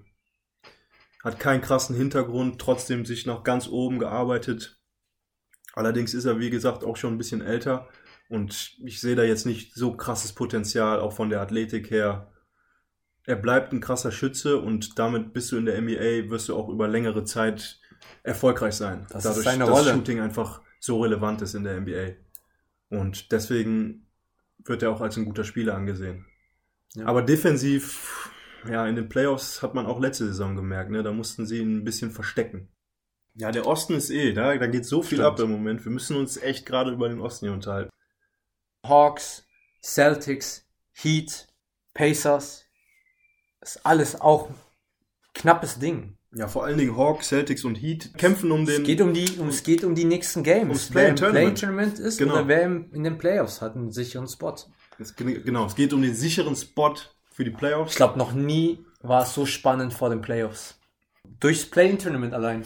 hat 1.24 1.39
keinen 1.39 1.62
krassen 1.62 1.96
Hintergrund, 1.96 2.60
trotzdem 2.62 3.06
sich 3.06 3.25
nach 3.25 3.44
ganz 3.44 3.68
oben 3.68 4.00
gearbeitet. 4.00 4.79
Allerdings 5.74 6.13
ist 6.13 6.25
er, 6.25 6.39
wie 6.39 6.50
gesagt, 6.50 6.84
auch 6.84 6.98
schon 6.98 7.13
ein 7.13 7.18
bisschen 7.18 7.41
älter 7.41 7.88
und 8.29 8.77
ich 8.86 9.01
sehe 9.01 9.15
da 9.15 9.24
jetzt 9.24 9.45
nicht 9.45 9.74
so 9.74 9.98
krasses 9.98 10.33
Potenzial, 10.33 11.00
auch 11.00 11.13
von 11.13 11.29
der 11.29 11.41
Athletik 11.41 11.89
her. 11.89 12.31
Er 13.25 13.36
bleibt 13.36 13.74
ein 13.74 13.81
krasser 13.81 14.12
Schütze 14.12 14.59
und 14.59 14.98
damit 14.98 15.33
bist 15.33 15.51
du 15.51 15.57
in 15.57 15.65
der 15.65 15.81
NBA, 15.81 16.29
wirst 16.29 16.48
du 16.48 16.55
auch 16.55 16.69
über 16.69 16.88
längere 16.88 17.24
Zeit 17.24 17.79
erfolgreich 18.24 18.75
sein. 18.75 19.07
Das 19.09 19.25
ist 19.25 19.31
Dadurch, 19.31 19.45
seine 19.45 19.65
dass 19.65 19.69
Rolle. 19.71 19.93
Shooting 19.93 20.19
einfach 20.19 20.62
so 20.79 21.01
relevant 21.01 21.41
ist 21.41 21.55
in 21.55 21.63
der 21.63 21.79
NBA. 21.81 22.15
Und 22.89 23.31
deswegen 23.31 24.07
wird 24.63 24.83
er 24.83 24.91
auch 24.91 25.01
als 25.01 25.17
ein 25.17 25.25
guter 25.25 25.43
Spieler 25.43 25.75
angesehen. 25.75 26.25
Ja. 26.95 27.05
Aber 27.05 27.21
defensiv, 27.24 28.31
ja, 28.69 28.88
in 28.88 28.95
den 28.95 29.09
Playoffs 29.09 29.62
hat 29.62 29.74
man 29.74 29.86
auch 29.86 30.00
letzte 30.00 30.25
Saison 30.27 30.55
gemerkt, 30.55 30.91
ne? 30.91 31.03
Da 31.03 31.12
mussten 31.12 31.45
sie 31.45 31.59
ihn 31.59 31.77
ein 31.77 31.83
bisschen 31.83 32.12
verstecken. 32.12 32.69
Ja, 33.36 33.51
der 33.51 33.67
Osten 33.67 33.93
ist 33.93 34.09
eh, 34.09 34.33
da, 34.33 34.55
da 34.57 34.67
geht 34.67 34.86
so 34.86 35.01
viel 35.01 35.19
Stimmt. 35.19 35.33
ab 35.33 35.39
im 35.39 35.51
Moment. 35.51 35.86
Wir 35.86 35.91
müssen 35.91 36.15
uns 36.17 36.38
echt 36.38 36.65
gerade 36.65 36.91
über 36.91 37.09
den 37.09 37.21
Osten 37.21 37.45
hier 37.45 37.53
unterhalten. 37.53 37.89
Hawks, 38.86 39.43
Celtics, 39.83 40.65
Heat, 40.93 41.48
Pacers. 41.93 42.65
Ist 43.62 43.86
alles 43.86 44.19
auch 44.19 44.50
knappes 45.33 45.79
Ding. 45.79 46.15
Ja, 46.31 46.48
vor 46.48 46.63
allen 46.63 46.77
Dingen 46.77 46.95
Hawks, 46.95 47.29
Celtics 47.29 47.65
und 47.65 47.75
Heat 47.75 48.13
kämpfen 48.17 48.51
um 48.51 48.65
den. 48.65 48.81
Es 48.81 48.88
geht 48.88 49.01
um 49.01 49.13
die, 49.13 49.38
um, 49.39 49.50
es 49.50 49.63
geht 49.63 49.83
um 49.83 49.95
die 49.95 50.05
nächsten 50.05 50.43
Games. 50.43 50.89
Ums 50.89 50.93
wer 50.93 51.09
im 51.09 51.15
Play-in-Tournament. 51.15 51.59
Play-in-Tournament 51.59 52.00
ist 52.00 52.17
Genau. 52.19 52.33
oder 52.33 52.48
wer 52.48 52.62
im, 52.63 52.91
in 52.93 53.03
den 53.03 53.17
Playoffs 53.17 53.62
hat 53.62 53.75
einen 53.75 53.91
sicheren 53.91 54.27
Spot. 54.27 54.55
es, 55.00 55.15
genau, 55.15 55.65
es 55.65 55.75
geht 55.75 55.91
um 55.91 56.01
den 56.01 56.13
sicheren 56.13 56.55
Spot 56.55 56.93
für 57.31 57.43
die 57.43 57.50
Playoffs. 57.51 57.91
Ich 57.93 57.98
glaube, 57.98 58.17
noch 58.19 58.33
nie 58.33 58.86
war 59.01 59.24
es 59.24 59.33
so 59.33 59.45
spannend 59.45 59.93
vor 59.93 60.09
den 60.09 60.21
Playoffs. 60.21 60.79
Durchs 61.39 61.65
Play-in-Tournament 61.65 62.33
allein. 62.33 62.63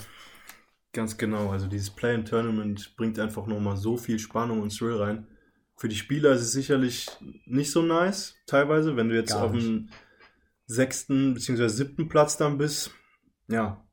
Ganz 0.91 1.17
genau, 1.17 1.49
also 1.51 1.67
dieses 1.67 1.89
Play-in-Tournament 1.89 2.95
bringt 2.97 3.17
einfach 3.17 3.47
nochmal 3.47 3.77
so 3.77 3.97
viel 3.97 4.19
Spannung 4.19 4.61
und 4.61 4.77
Thrill 4.77 4.97
rein. 5.01 5.27
Für 5.75 5.89
die 5.89 5.95
Spieler 5.95 6.31
ist 6.31 6.41
es 6.41 6.51
sicherlich 6.51 7.07
nicht 7.45 7.71
so 7.71 7.81
nice, 7.81 8.35
teilweise, 8.45 8.95
wenn 8.95 9.09
du 9.09 9.15
jetzt 9.15 9.31
Gar 9.33 9.43
auf 9.43 9.51
dem 9.51 9.89
sechsten 10.65 11.33
bzw. 11.33 11.67
siebten 11.67 12.07
Platz 12.07 12.37
dann 12.37 12.57
bist. 12.57 12.91
Ja, 13.47 13.85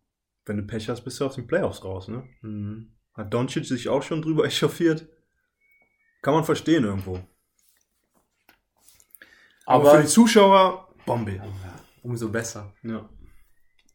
wenn 0.47 0.57
du 0.57 0.63
Pech 0.65 0.89
hast, 0.89 1.03
bist 1.03 1.21
du 1.21 1.27
aus 1.27 1.35
den 1.35 1.47
Playoffs 1.47 1.85
raus, 1.85 2.09
ne? 2.09 2.25
Mhm. 2.43 2.93
Hat 3.15 3.33
Doncic 3.33 3.65
sich 3.65 3.89
auch 3.89 4.03
schon 4.03 4.23
drüber 4.23 4.45
echauffiert? 4.47 5.09
Kann 6.23 6.35
man 6.35 6.45
verstehen 6.45 6.85
irgendwo. 6.85 7.21
Aber, 9.67 9.91
Aber 9.91 9.97
für 9.97 10.03
die 10.03 10.09
Zuschauer, 10.09 10.89
Bombe. 11.07 11.43
umso 12.03 12.29
besser. 12.29 12.75
Ja. 12.83 13.09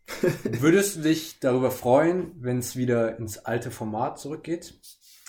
Würdest 0.44 0.98
du 0.98 1.02
dich 1.02 1.40
darüber 1.40 1.72
freuen, 1.72 2.32
wenn 2.42 2.60
es 2.60 2.76
wieder 2.76 3.18
ins 3.18 3.40
alte 3.40 3.72
Format 3.72 4.20
zurückgeht? 4.20 4.80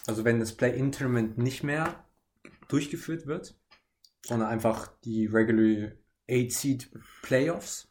Also 0.06 0.24
wenn 0.24 0.38
das 0.38 0.52
Play-in-Tournament 0.52 1.38
nicht 1.38 1.62
mehr 1.64 2.05
durchgeführt 2.68 3.26
wird, 3.26 3.58
sondern 4.24 4.48
einfach 4.48 4.88
die 5.04 5.26
Regular 5.26 5.92
8-Seed 6.28 6.90
Playoffs? 7.22 7.88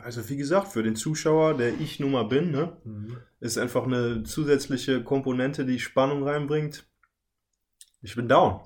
Also 0.00 0.28
wie 0.28 0.36
gesagt, 0.36 0.68
für 0.68 0.82
den 0.82 0.96
Zuschauer, 0.96 1.56
der 1.56 1.80
ich 1.80 2.00
nun 2.00 2.12
mal 2.12 2.24
bin, 2.24 2.50
ne? 2.50 2.76
ist 3.40 3.58
einfach 3.58 3.84
eine 3.84 4.24
zusätzliche 4.24 5.02
Komponente, 5.02 5.64
die 5.64 5.80
Spannung 5.80 6.22
reinbringt. 6.22 6.86
Ich 8.02 8.14
bin 8.14 8.28
down. 8.28 8.60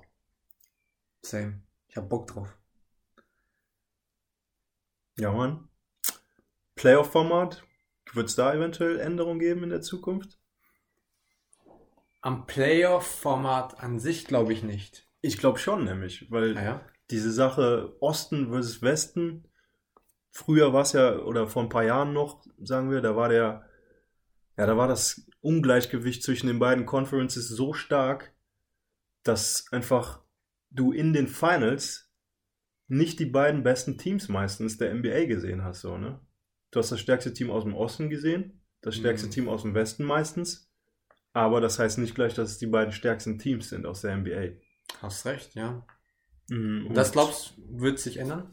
Same. 1.22 1.62
Ich 1.88 1.96
hab 1.96 2.08
Bock 2.08 2.26
drauf. 2.26 2.56
Ja, 5.18 5.32
Mann. 5.32 5.68
Playoff-Format. 6.74 7.64
Wird 8.12 8.28
es 8.28 8.34
da 8.34 8.52
eventuell 8.54 8.98
Änderungen 8.98 9.38
geben 9.38 9.62
in 9.62 9.70
der 9.70 9.82
Zukunft? 9.82 10.38
Am 12.22 12.46
Playoff-Format 12.46 13.80
an 13.80 14.00
sich 14.00 14.26
glaube 14.26 14.52
ich 14.52 14.62
nicht. 14.62 15.09
Ich 15.22 15.38
glaube 15.38 15.58
schon, 15.58 15.84
nämlich, 15.84 16.30
weil 16.30 16.54
Naja. 16.54 16.86
diese 17.10 17.30
Sache 17.32 17.96
Osten 18.00 18.48
versus 18.50 18.82
Westen, 18.82 19.44
früher 20.30 20.72
war 20.72 20.82
es 20.82 20.92
ja, 20.92 21.18
oder 21.18 21.46
vor 21.46 21.62
ein 21.62 21.68
paar 21.68 21.84
Jahren 21.84 22.12
noch, 22.12 22.42
sagen 22.62 22.90
wir, 22.90 23.00
da 23.00 23.16
war 23.16 23.28
der, 23.28 23.68
ja, 24.56 24.66
da 24.66 24.76
war 24.76 24.88
das 24.88 25.26
Ungleichgewicht 25.40 26.22
zwischen 26.22 26.46
den 26.46 26.58
beiden 26.58 26.86
Conferences 26.86 27.48
so 27.48 27.72
stark, 27.72 28.32
dass 29.22 29.66
einfach 29.72 30.22
du 30.70 30.92
in 30.92 31.12
den 31.12 31.28
Finals 31.28 32.10
nicht 32.88 33.18
die 33.20 33.26
beiden 33.26 33.62
besten 33.62 33.98
Teams 33.98 34.28
meistens 34.28 34.78
der 34.78 34.94
NBA 34.94 35.26
gesehen 35.26 35.62
hast, 35.62 35.82
so, 35.82 35.96
ne? 35.98 36.20
Du 36.70 36.78
hast 36.78 36.92
das 36.92 37.00
stärkste 37.00 37.32
Team 37.32 37.50
aus 37.50 37.64
dem 37.64 37.74
Osten 37.74 38.10
gesehen, 38.10 38.62
das 38.80 38.96
stärkste 38.96 39.26
Mhm. 39.26 39.30
Team 39.32 39.48
aus 39.48 39.62
dem 39.62 39.74
Westen 39.74 40.04
meistens, 40.04 40.70
aber 41.32 41.60
das 41.60 41.78
heißt 41.78 41.98
nicht 41.98 42.14
gleich, 42.14 42.34
dass 42.34 42.50
es 42.52 42.58
die 42.58 42.66
beiden 42.66 42.92
stärksten 42.92 43.38
Teams 43.38 43.68
sind 43.68 43.86
aus 43.86 44.00
der 44.02 44.16
NBA. 44.16 44.56
Hast 45.02 45.24
recht, 45.26 45.54
ja. 45.54 45.84
Mhm, 46.48 46.92
Das 46.94 47.08
und- 47.08 47.12
glaubst 47.12 47.54
du, 47.56 47.80
wird 47.80 47.98
sich 47.98 48.16
ändern? 48.18 48.50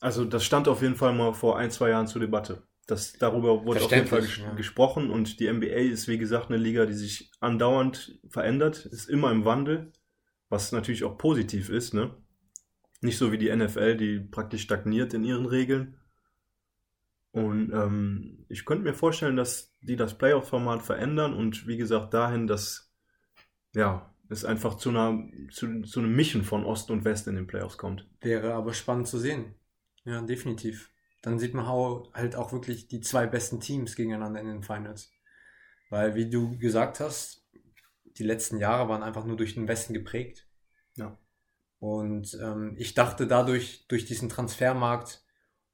Also 0.00 0.24
das 0.24 0.44
stand 0.44 0.66
auf 0.68 0.82
jeden 0.82 0.96
Fall 0.96 1.12
mal 1.14 1.34
vor 1.34 1.58
ein, 1.58 1.70
zwei 1.70 1.90
Jahren 1.90 2.06
zur 2.06 2.20
Debatte. 2.20 2.62
Das, 2.86 3.12
darüber 3.12 3.64
wurde 3.64 3.82
auf 3.82 3.90
jeden 3.92 4.06
Fall 4.06 4.22
ges 4.22 4.38
ja. 4.38 4.52
gesprochen 4.54 5.10
und 5.10 5.38
die 5.38 5.46
NBA 5.46 5.66
ist 5.92 6.08
wie 6.08 6.18
gesagt 6.18 6.48
eine 6.48 6.56
Liga, 6.56 6.86
die 6.86 6.94
sich 6.94 7.30
andauernd 7.38 8.18
verändert, 8.28 8.86
ist 8.86 9.08
immer 9.08 9.30
im 9.30 9.44
Wandel, 9.44 9.92
was 10.48 10.72
natürlich 10.72 11.04
auch 11.04 11.16
positiv 11.18 11.68
ist, 11.68 11.94
ne? 11.94 12.14
Nicht 13.02 13.16
so 13.18 13.30
wie 13.30 13.38
die 13.38 13.54
NFL, 13.54 13.96
die 13.96 14.18
praktisch 14.20 14.62
stagniert 14.62 15.14
in 15.14 15.22
ihren 15.24 15.46
Regeln. 15.46 15.96
Und 17.32 17.70
ähm, 17.72 18.44
ich 18.48 18.64
könnte 18.64 18.84
mir 18.84 18.94
vorstellen, 18.94 19.36
dass 19.36 19.72
die 19.80 19.96
das 19.96 20.18
Playoff-Format 20.18 20.82
verändern 20.82 21.32
und 21.34 21.66
wie 21.68 21.76
gesagt 21.76 22.12
dahin, 22.12 22.46
dass 22.48 22.92
ja, 23.74 24.12
es 24.30 24.44
einfach 24.44 24.76
zu 24.76 24.90
einer 24.90 25.28
zu, 25.50 25.82
zu 25.82 26.00
einem 26.00 26.14
Mischen 26.14 26.44
von 26.44 26.64
Ost 26.64 26.90
und 26.90 27.04
West 27.04 27.26
in 27.26 27.34
den 27.34 27.46
Playoffs 27.46 27.78
kommt. 27.78 28.08
Wäre 28.20 28.54
aber 28.54 28.72
spannend 28.72 29.08
zu 29.08 29.18
sehen. 29.18 29.54
Ja, 30.04 30.22
definitiv. 30.22 30.90
Dann 31.22 31.38
sieht 31.38 31.52
man 31.52 31.66
halt 32.14 32.36
auch 32.36 32.52
wirklich 32.52 32.88
die 32.88 33.00
zwei 33.00 33.26
besten 33.26 33.60
Teams 33.60 33.96
gegeneinander 33.96 34.40
in 34.40 34.46
den 34.46 34.62
Finals. 34.62 35.12
Weil, 35.90 36.14
wie 36.14 36.30
du 36.30 36.56
gesagt 36.58 37.00
hast, 37.00 37.44
die 38.16 38.24
letzten 38.24 38.58
Jahre 38.58 38.88
waren 38.88 39.02
einfach 39.02 39.24
nur 39.24 39.36
durch 39.36 39.54
den 39.54 39.68
Westen 39.68 39.92
geprägt. 39.92 40.46
Ja. 40.94 41.18
Und 41.78 42.38
ähm, 42.40 42.74
ich 42.78 42.94
dachte 42.94 43.26
dadurch, 43.26 43.86
durch 43.88 44.04
diesen 44.06 44.28
Transfermarkt 44.28 45.24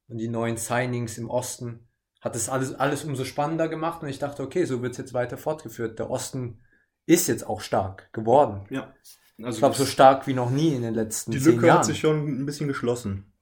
und 0.09 0.19
die 0.19 0.29
neuen 0.29 0.57
Signings 0.57 1.19
im 1.19 1.29
Osten, 1.29 1.87
hat 2.21 2.35
es 2.35 2.49
alles, 2.49 2.75
alles 2.75 3.05
umso 3.05 3.25
spannender 3.25 3.69
gemacht. 3.69 4.03
Und 4.03 4.09
ich 4.09 4.19
dachte, 4.19 4.43
okay, 4.43 4.65
so 4.65 4.83
wird 4.83 4.93
es 4.93 4.99
jetzt 4.99 5.15
weiter 5.15 5.37
fortgeführt. 5.37 5.99
Der 5.99 6.11
Osten 6.11 6.61
ist 7.07 7.27
jetzt 7.29 7.47
auch 7.47 7.61
stark 7.61 8.13
geworden. 8.13 8.67
Ja. 8.71 8.95
Also 9.39 9.51
Ich 9.51 9.59
glaube, 9.59 9.75
so 9.77 9.85
stark 9.87 10.27
wie 10.27 10.35
noch 10.35 10.51
nie 10.51 10.75
in 10.75 10.83
den 10.83 10.95
letzten 10.95 11.31
Die 11.33 11.41
zehn 11.41 11.55
Lücke 11.55 11.67
Jahren. 11.67 11.79
hat 11.79 11.85
sich 11.87 12.01
schon 12.01 12.27
ein 12.27 12.47
bisschen 12.47 12.69
geschlossen. 12.69 13.33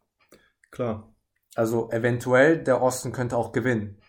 Klar. 0.71 1.14
Also 1.54 1.90
eventuell 1.92 2.62
der 2.62 2.83
Osten 2.83 3.12
könnte 3.12 3.37
auch 3.37 3.52
gewinnen. 3.52 4.00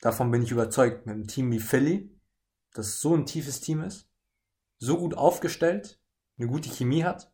Davon 0.00 0.30
bin 0.30 0.42
ich 0.42 0.50
überzeugt. 0.52 1.06
Mit 1.06 1.14
einem 1.14 1.26
Team 1.26 1.50
wie 1.50 1.58
Philly, 1.58 2.16
das 2.74 3.00
so 3.00 3.14
ein 3.16 3.26
tiefes 3.26 3.60
Team 3.60 3.82
ist, 3.82 4.08
so 4.78 4.98
gut 4.98 5.14
aufgestellt, 5.14 6.00
eine 6.38 6.46
gute 6.48 6.68
Chemie 6.70 7.02
hat. 7.02 7.32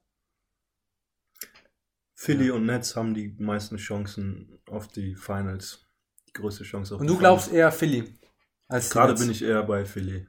Philly 2.15 2.49
Ja. 2.49 2.55
und 2.55 2.67
Nets 2.67 2.97
haben 2.97 3.15
die 3.15 3.35
meisten 3.39 3.77
Chancen 3.77 4.59
auf 4.71 4.89
die 4.89 5.17
Finals. 5.17 5.87
Die 6.29 6.33
größte 6.33 6.65
Chance 6.65 6.95
auf 6.95 7.01
Und 7.01 7.09
die 7.09 7.13
du 7.13 7.19
glaubst 7.19 7.47
Finals. 7.49 7.59
eher 7.61 7.73
Philly. 7.73 8.15
Als 8.69 8.89
die 8.89 8.93
Gerade 8.95 9.15
bin 9.15 9.31
ich 9.31 9.43
eher 9.43 9.63
bei 9.65 9.85
Philly. 9.85 10.29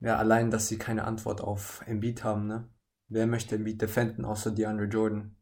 Ja, 0.00 0.16
allein, 0.16 0.50
dass 0.50 0.68
sie 0.68 0.78
keine 0.78 1.04
Antwort 1.04 1.40
auf 1.40 1.82
Embiid 1.86 2.24
haben, 2.24 2.46
ne? 2.46 2.68
Wer 3.08 3.26
möchte 3.26 3.56
Embiid 3.56 3.82
defenden, 3.82 4.24
außer 4.24 4.50
DeAndre 4.50 4.86
Jordan? 4.86 5.36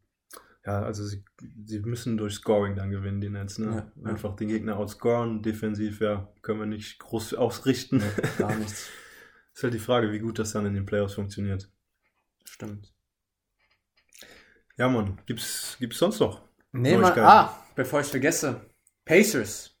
Ja, 0.65 0.81
also 0.83 1.05
sie, 1.05 1.23
sie 1.65 1.79
müssen 1.79 2.17
durch 2.17 2.35
Scoring 2.35 2.75
dann 2.75 2.89
gewinnen, 2.89 3.21
die 3.21 3.29
Nets. 3.29 3.57
Ne? 3.57 3.67
Ja, 3.67 3.91
ja. 4.03 4.09
Einfach 4.09 4.35
den 4.35 4.49
Gegner 4.49 4.77
outscoren. 4.77 5.41
Defensiv, 5.41 6.01
ja, 6.01 6.31
können 6.41 6.59
wir 6.59 6.65
nicht 6.65 6.99
groß 6.99 7.35
ausrichten. 7.35 7.97
Nee, 7.97 8.29
gar 8.37 8.55
nichts. 8.55 8.89
Ist 9.53 9.63
halt 9.63 9.73
die 9.73 9.79
Frage, 9.79 10.11
wie 10.11 10.19
gut 10.19 10.39
das 10.39 10.51
dann 10.51 10.65
in 10.65 10.73
den 10.73 10.85
Playoffs 10.85 11.13
funktioniert. 11.13 11.71
Stimmt. 12.43 12.93
Ja, 14.77 14.87
Mann, 14.87 15.19
gibt's, 15.25 15.75
gibt's 15.79 15.97
sonst 15.97 16.19
noch? 16.19 16.41
Nee, 16.71 16.95
Neuigkeiten? 16.95 17.21
ah, 17.21 17.65
bevor 17.75 18.01
ich 18.01 18.07
vergesse. 18.07 18.61
Pacers. 19.05 19.75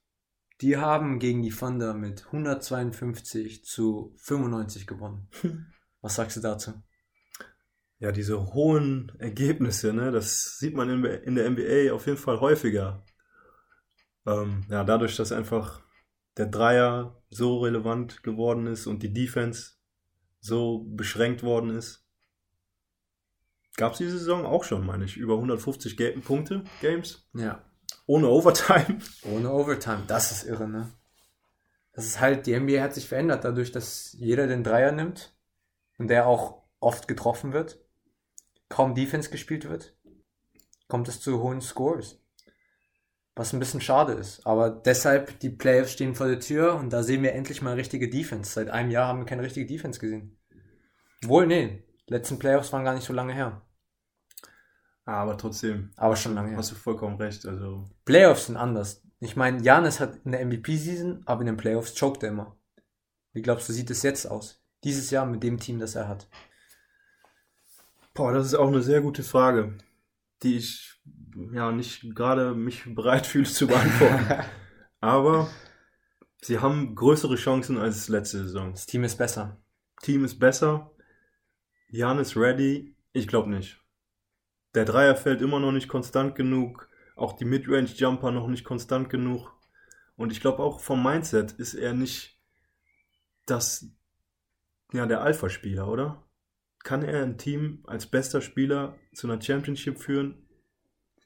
Die 0.61 0.77
haben 0.77 1.19
gegen 1.19 1.41
die 1.41 1.51
Thunder 1.51 1.93
mit 1.93 2.25
152 2.27 3.63
zu 3.63 4.13
95 4.17 4.87
gewonnen. 4.87 5.29
Was 6.01 6.15
sagst 6.15 6.37
du 6.37 6.41
dazu? 6.41 6.73
Ja, 7.99 8.11
diese 8.11 8.53
hohen 8.53 9.11
Ergebnisse, 9.19 9.93
ne, 9.93 10.11
das 10.11 10.57
sieht 10.57 10.73
man 10.73 10.89
in, 11.03 11.35
der 11.35 11.49
NBA 11.49 11.93
auf 11.93 12.07
jeden 12.07 12.17
Fall 12.17 12.39
häufiger. 12.39 13.05
Ähm, 14.25 14.65
ja, 14.69 14.83
dadurch, 14.83 15.17
dass 15.17 15.31
einfach 15.31 15.81
der 16.37 16.47
Dreier 16.47 17.21
so 17.29 17.59
relevant 17.59 18.23
geworden 18.23 18.67
ist 18.67 18.87
und 18.87 19.03
die 19.03 19.13
Defense 19.13 19.73
so 20.39 20.85
beschränkt 20.89 21.43
worden 21.43 21.71
ist. 21.71 22.05
Gab 23.75 23.93
es 23.93 23.97
diese 23.99 24.17
Saison 24.17 24.45
auch 24.45 24.63
schon, 24.63 24.85
meine 24.85 25.05
ich, 25.05 25.17
über 25.17 25.35
150 25.35 25.97
Ga 25.97 26.11
Punkte 26.21 26.63
Games 26.81 27.29
Ja. 27.33 27.68
Ohne 28.05 28.27
Overtime. 28.27 28.99
Ohne 29.23 29.51
Overtime. 29.51 30.03
Das 30.07 30.31
ist 30.31 30.43
irre, 30.43 30.67
ne? 30.67 30.91
Das 31.93 32.05
ist 32.05 32.19
halt, 32.19 32.47
die 32.47 32.57
NBA 32.57 32.81
hat 32.81 32.93
sich 32.93 33.07
verändert 33.07 33.43
dadurch, 33.43 33.71
dass 33.71 34.13
jeder 34.13 34.47
den 34.47 34.63
Dreier 34.63 34.91
nimmt 34.91 35.35
und 35.97 36.07
der 36.07 36.27
auch 36.27 36.63
oft 36.79 37.07
getroffen 37.07 37.53
wird. 37.53 37.79
Kaum 38.69 38.95
Defense 38.95 39.29
gespielt 39.29 39.69
wird. 39.69 39.95
Kommt 40.87 41.07
es 41.07 41.19
zu 41.19 41.41
hohen 41.41 41.61
Scores. 41.61 42.21
Was 43.35 43.53
ein 43.53 43.59
bisschen 43.59 43.81
schade 43.81 44.13
ist. 44.13 44.45
Aber 44.45 44.69
deshalb, 44.69 45.39
die 45.39 45.49
Playoffs 45.49 45.91
stehen 45.91 46.15
vor 46.15 46.27
der 46.27 46.39
Tür 46.39 46.75
und 46.75 46.91
da 46.91 47.03
sehen 47.03 47.23
wir 47.23 47.33
endlich 47.33 47.61
mal 47.61 47.75
richtige 47.75 48.09
Defense. 48.09 48.51
Seit 48.51 48.69
einem 48.69 48.91
Jahr 48.91 49.07
haben 49.07 49.19
wir 49.19 49.25
keine 49.25 49.43
richtige 49.43 49.65
Defense 49.65 49.99
gesehen. 49.99 50.37
Wohl, 51.23 51.47
nee. 51.47 51.83
Letzten 52.07 52.39
Playoffs 52.39 52.73
waren 52.73 52.85
gar 52.85 52.95
nicht 52.95 53.05
so 53.05 53.13
lange 53.13 53.33
her. 53.33 53.61
Aber 55.09 55.37
trotzdem, 55.37 55.89
Aber 55.95 56.15
schon 56.15 56.35
lange 56.35 56.55
hast 56.55 56.71
du 56.71 56.75
vollkommen 56.75 57.17
recht. 57.17 57.43
Also, 57.45 57.89
Playoffs 58.05 58.45
sind 58.45 58.57
anders. 58.57 59.01
Ich 59.19 59.35
meine, 59.35 59.61
Janis 59.61 59.99
hat 59.99 60.17
in 60.23 60.31
der 60.31 60.45
MVP-Season, 60.45 61.23
aber 61.25 61.41
in 61.41 61.47
den 61.47 61.57
Playoffs 61.57 61.95
choked 61.95 62.21
er 62.21 62.29
immer. 62.29 62.55
Wie 63.33 63.41
glaubst 63.41 63.67
du, 63.67 63.73
sieht 63.73 63.89
es 63.89 64.03
jetzt 64.03 64.27
aus? 64.27 64.63
Dieses 64.83 65.09
Jahr 65.09 65.25
mit 65.25 65.41
dem 65.41 65.59
Team, 65.59 65.79
das 65.79 65.95
er 65.95 66.07
hat. 66.07 66.29
boah, 68.13 68.31
das 68.31 68.45
ist 68.45 68.53
auch 68.53 68.67
eine 68.67 68.83
sehr 68.83 69.01
gute 69.01 69.23
Frage, 69.23 69.77
die 70.43 70.57
ich 70.57 71.01
ja 71.53 71.71
nicht 71.71 72.15
gerade 72.15 72.53
mich 72.53 72.83
bereit 72.95 73.25
fühle 73.25 73.45
zu 73.45 73.65
beantworten. 73.65 74.45
Aber 74.99 75.49
sie 76.41 76.59
haben 76.59 76.93
größere 76.93 77.35
Chancen 77.35 77.79
als 77.79 78.09
letzte 78.09 78.43
Saison. 78.43 78.71
Das 78.71 78.85
Team 78.85 79.03
ist 79.03 79.17
besser. 79.17 79.57
Team 80.03 80.23
ist 80.23 80.37
besser. 80.39 80.91
Jan 81.89 82.19
ist 82.19 82.37
ready. 82.37 82.95
Ich 83.11 83.27
glaube 83.27 83.49
nicht. 83.49 83.78
Der 84.75 84.85
Dreier 84.85 85.15
fällt 85.15 85.41
immer 85.41 85.59
noch 85.59 85.71
nicht 85.71 85.87
konstant 85.87 86.35
genug. 86.35 86.89
Auch 87.15 87.33
die 87.33 87.45
Midrange-Jumper 87.45 88.31
noch 88.31 88.47
nicht 88.47 88.63
konstant 88.63 89.09
genug. 89.09 89.51
Und 90.15 90.31
ich 90.31 90.41
glaube 90.41 90.63
auch 90.63 90.79
vom 90.79 91.03
Mindset 91.03 91.53
ist 91.53 91.73
er 91.73 91.93
nicht 91.93 92.39
das, 93.45 93.85
ja, 94.91 95.05
der 95.05 95.21
Alpha-Spieler, 95.21 95.87
oder? 95.87 96.23
Kann 96.83 97.03
er 97.03 97.23
ein 97.23 97.37
Team 97.37 97.83
als 97.87 98.05
bester 98.05 98.41
Spieler 98.41 98.95
zu 99.13 99.27
einer 99.27 99.41
Championship 99.41 99.99
führen? 99.99 100.45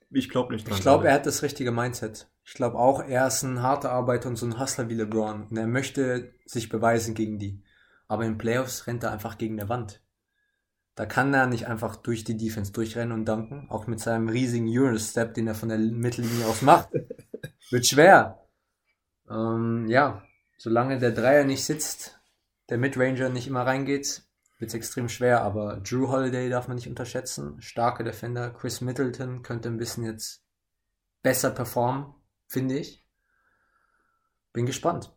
Ich 0.10 0.30
glaube 0.30 0.54
nicht 0.54 0.68
dran. 0.68 0.76
Ich 0.76 0.82
glaube, 0.82 1.08
er 1.08 1.16
hat 1.16 1.26
das 1.26 1.44
richtige 1.44 1.72
Mindset. 1.72 2.30
Ich 2.46 2.54
glaube 2.54 2.78
auch, 2.78 3.04
er 3.04 3.28
ist 3.28 3.44
ein 3.44 3.62
harter 3.62 3.92
Arbeiter 3.92 4.30
und 4.30 4.36
so 4.36 4.46
ein 4.46 4.60
Hustler 4.60 4.90
wie 4.90 4.96
LeBron. 4.96 5.48
Und 5.48 5.58
er 5.58 5.68
möchte 5.68 6.34
sich 6.46 6.70
beweisen 6.70 7.16
gegen 7.16 7.40
die. 7.40 7.64
Aber 8.08 8.26
in 8.26 8.38
Playoffs 8.38 8.86
rennt 8.86 9.04
er 9.04 9.12
einfach 9.12 9.38
gegen 9.38 9.58
der 9.58 9.70
Wand. 9.70 10.03
Da 10.96 11.06
kann 11.08 11.34
er 11.34 11.48
nicht 11.48 11.68
einfach 11.68 11.96
durch 11.96 12.24
die 12.24 12.38
Defense 12.38 12.72
durchrennen 12.72 13.14
und 13.14 13.26
danken. 13.26 13.68
Auch 13.70 13.88
mit 13.88 14.00
seinem 14.00 14.30
riesigen 14.30 14.70
Euro-Step, 14.70 15.34
den 15.34 15.48
er 15.48 15.56
von 15.56 15.70
der 15.70 15.80
Mittellinie 15.80 16.46
aus 16.46 16.62
macht. 16.62 16.90
Wird 17.72 17.88
schwer. 17.88 18.48
Ähm, 19.30 19.88
ja, 19.88 20.24
solange 20.58 21.00
der 21.00 21.12
Dreier 21.12 21.46
nicht 21.46 21.66
sitzt, 21.66 22.20
der 22.70 22.78
Midranger 22.78 23.30
nicht 23.30 23.48
immer 23.48 23.66
reingeht, 23.66 24.24
wird 24.60 24.70
es 24.70 24.76
extrem 24.76 25.10
schwer. 25.10 25.42
Aber 25.42 25.78
Drew 25.78 26.10
Holiday 26.10 26.50
darf 26.50 26.68
man 26.68 26.76
nicht 26.76 26.88
unterschätzen. 26.88 27.60
Starke 27.62 28.04
Defender. 28.04 28.52
Chris 28.52 28.82
Middleton 28.82 29.42
könnte 29.42 29.70
ein 29.70 29.78
bisschen 29.78 30.06
jetzt 30.06 30.46
besser 31.24 31.50
performen, 31.50 32.14
finde 32.48 32.78
ich. 32.78 33.04
Bin 34.52 34.68
gespannt. 34.68 35.12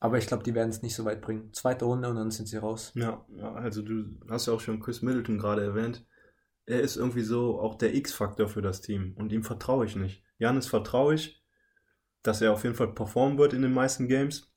Aber 0.00 0.18
ich 0.18 0.26
glaube, 0.26 0.44
die 0.44 0.54
werden 0.54 0.70
es 0.70 0.82
nicht 0.82 0.94
so 0.94 1.04
weit 1.04 1.20
bringen. 1.20 1.52
Zweite 1.52 1.84
Runde 1.84 2.08
und 2.08 2.16
dann 2.16 2.30
sind 2.30 2.46
sie 2.46 2.56
raus. 2.56 2.92
Ja, 2.94 3.26
also 3.54 3.82
du 3.82 4.16
hast 4.28 4.46
ja 4.46 4.52
auch 4.52 4.60
schon 4.60 4.78
Chris 4.80 5.02
Middleton 5.02 5.38
gerade 5.38 5.62
erwähnt. 5.64 6.06
Er 6.66 6.80
ist 6.82 6.96
irgendwie 6.96 7.22
so 7.22 7.58
auch 7.60 7.74
der 7.76 7.94
X-Faktor 7.94 8.46
für 8.48 8.62
das 8.62 8.80
Team 8.80 9.14
und 9.16 9.32
ihm 9.32 9.42
vertraue 9.42 9.86
ich 9.86 9.96
nicht. 9.96 10.22
Janis 10.38 10.66
vertraue 10.68 11.14
ich, 11.14 11.42
dass 12.22 12.40
er 12.40 12.52
auf 12.52 12.62
jeden 12.62 12.76
Fall 12.76 12.92
performen 12.94 13.38
wird 13.38 13.54
in 13.54 13.62
den 13.62 13.72
meisten 13.72 14.06
Games. 14.06 14.52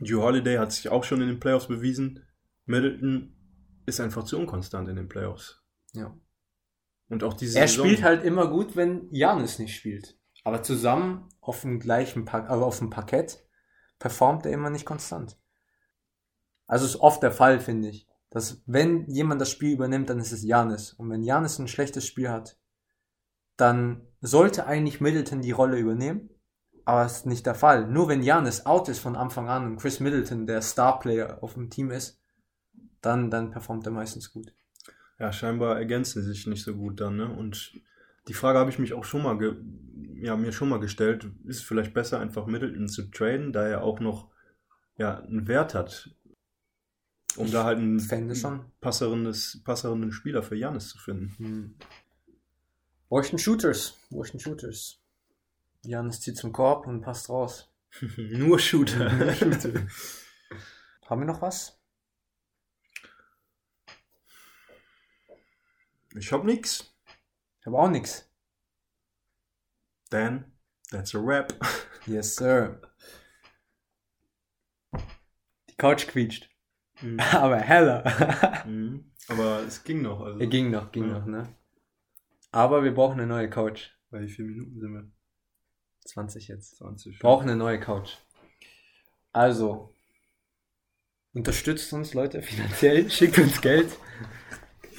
Drew 0.00 0.20
Holiday 0.22 0.58
hat 0.58 0.72
sich 0.72 0.88
auch 0.90 1.04
schon 1.04 1.22
in 1.22 1.28
den 1.28 1.40
Playoffs 1.40 1.68
bewiesen. 1.68 2.22
Middleton 2.66 3.34
ist 3.86 4.00
einfach 4.00 4.24
zu 4.24 4.38
unkonstant 4.38 4.88
in 4.88 4.96
den 4.96 5.08
Playoffs. 5.08 5.62
Ja. 5.94 6.14
Und 7.08 7.22
auch 7.22 7.32
diese 7.34 7.58
Er 7.58 7.68
Saison- 7.68 7.86
spielt 7.86 8.02
halt 8.02 8.24
immer 8.24 8.48
gut, 8.50 8.76
wenn 8.76 9.08
Janis 9.10 9.58
nicht 9.58 9.74
spielt. 9.74 10.18
Aber 10.44 10.62
zusammen 10.62 11.28
auf 11.40 11.62
dem 11.62 11.78
gleichen 11.80 12.24
pa 12.24 12.40
also 12.40 12.64
auf 12.64 12.78
dem 12.78 12.90
Parkett 12.90 13.45
performt 13.98 14.46
er 14.46 14.52
immer 14.52 14.70
nicht 14.70 14.86
konstant. 14.86 15.38
Also 16.66 16.84
ist 16.84 17.00
oft 17.00 17.22
der 17.22 17.32
Fall, 17.32 17.60
finde 17.60 17.88
ich. 17.88 18.06
Dass 18.30 18.62
wenn 18.66 19.06
jemand 19.08 19.40
das 19.40 19.50
Spiel 19.50 19.72
übernimmt, 19.72 20.10
dann 20.10 20.18
ist 20.18 20.32
es 20.32 20.42
Janis. 20.42 20.92
Und 20.92 21.10
wenn 21.10 21.22
Janis 21.22 21.58
ein 21.58 21.68
schlechtes 21.68 22.06
Spiel 22.06 22.28
hat, 22.28 22.58
dann 23.56 24.02
sollte 24.20 24.66
eigentlich 24.66 25.00
Middleton 25.00 25.40
die 25.40 25.52
Rolle 25.52 25.78
übernehmen. 25.78 26.30
Aber 26.84 27.02
das 27.02 27.18
ist 27.18 27.26
nicht 27.26 27.46
der 27.46 27.54
Fall. 27.54 27.88
Nur 27.88 28.08
wenn 28.08 28.22
Janis 28.22 28.66
out 28.66 28.88
ist 28.88 28.98
von 28.98 29.16
Anfang 29.16 29.48
an 29.48 29.66
und 29.66 29.76
Chris 29.78 30.00
Middleton 30.00 30.46
der 30.46 30.62
Starplayer 30.62 31.42
auf 31.42 31.54
dem 31.54 31.70
Team 31.70 31.90
ist, 31.90 32.20
dann, 33.00 33.30
dann 33.30 33.50
performt 33.50 33.86
er 33.86 33.92
meistens 33.92 34.32
gut. 34.32 34.52
Ja, 35.18 35.32
scheinbar 35.32 35.78
ergänzen 35.78 36.22
sie 36.22 36.28
sich 36.28 36.46
nicht 36.46 36.62
so 36.62 36.74
gut 36.74 37.00
dann, 37.00 37.16
ne? 37.16 37.28
Und 37.28 37.72
die 38.28 38.34
Frage 38.34 38.58
habe 38.58 38.70
ich 38.70 38.78
mich 38.78 38.92
auch 38.92 39.04
schon 39.04 39.22
mal, 39.22 39.38
ge 39.38 39.56
ja, 40.18 40.36
mir 40.36 40.52
schon 40.52 40.68
mal 40.68 40.80
gestellt. 40.80 41.24
Ist 41.44 41.58
es 41.58 41.62
vielleicht 41.62 41.92
besser, 41.94 42.20
einfach 42.20 42.46
Middleton 42.46 42.88
zu 42.88 43.10
traden, 43.10 43.52
da 43.52 43.66
er 43.66 43.82
auch 43.82 44.00
noch, 44.00 44.30
ja, 44.96 45.18
einen 45.18 45.46
Wert 45.46 45.74
hat, 45.74 46.10
um 47.36 47.46
Ich 47.46 47.52
da 47.52 47.64
halt 47.64 47.78
einen 47.78 47.98
passenden, 48.80 50.12
Spieler 50.12 50.42
für 50.42 50.56
Janis 50.56 50.88
zu 50.88 50.98
finden. 50.98 51.34
Hm. 51.36 51.74
Washington 53.08 53.38
Shooters. 53.38 53.94
Washington 54.10 54.40
Shooters. 54.40 54.98
Janis 55.84 56.20
zieht 56.20 56.36
zum 56.36 56.52
Korb 56.52 56.86
und 56.86 57.02
passt 57.02 57.28
raus. 57.28 57.70
Nur 58.16 58.58
Shooter. 58.58 59.10
Haben 61.06 61.20
wir 61.20 61.26
noch 61.26 61.42
was? 61.42 61.78
ich 66.18 66.32
hab 66.32 66.44
nix. 66.44 66.95
Ich 67.66 67.68
habe 67.68 67.78
auch 67.82 67.90
nichts. 67.90 68.30
Then, 70.10 70.44
that's 70.92 71.16
a 71.16 71.18
wrap. 71.18 71.52
Yes, 72.06 72.36
sir. 72.36 72.80
Die 75.68 75.74
Couch 75.76 76.06
quietscht. 76.06 76.48
Mhm. 77.02 77.18
Aber 77.32 77.56
heller. 77.56 78.62
Mhm. 78.64 79.10
Aber 79.26 79.62
es 79.66 79.82
ging 79.82 80.02
noch. 80.02 80.20
Also, 80.20 80.38
Er 80.38 80.46
ging 80.46 80.70
noch, 80.70 80.92
ging 80.92 81.08
Ja. 81.08 81.18
noch, 81.18 81.26
ne? 81.26 81.52
Aber 82.52 82.84
wir 82.84 82.94
brauchen 82.94 83.14
eine 83.18 83.26
neue 83.26 83.50
Couch. 83.50 83.90
Bei 84.10 84.20
wie 84.20 84.28
vielen 84.28 84.50
Minuten 84.50 84.78
sind 84.78 84.92
wir? 84.94 85.10
20 86.04 86.46
jetzt. 86.46 86.76
20. 86.76 87.18
Brauchen 87.18 87.48
eine 87.48 87.56
neue 87.56 87.80
Couch. 87.80 88.12
Also, 89.32 89.92
unterstützt 91.34 91.92
uns, 91.92 92.14
Leute, 92.14 92.40
finanziell. 92.42 93.10
Schickt 93.10 93.38
uns 93.40 93.60
Geld. 93.60 93.90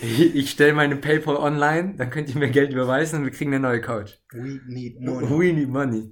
Ich, 0.01 0.35
ich 0.35 0.49
stelle 0.51 0.73
meine 0.73 0.95
PayPal 0.95 1.37
online, 1.37 1.95
dann 1.97 2.09
könnt 2.09 2.29
ihr 2.29 2.37
mir 2.37 2.49
Geld 2.49 2.71
überweisen 2.71 3.19
und 3.19 3.25
wir 3.25 3.31
kriegen 3.31 3.53
eine 3.53 3.59
neue 3.59 3.81
Couch. 3.81 4.13
We 4.31 4.59
need 4.67 4.99
We 5.01 5.53
need 5.53 5.69
money. 5.69 6.11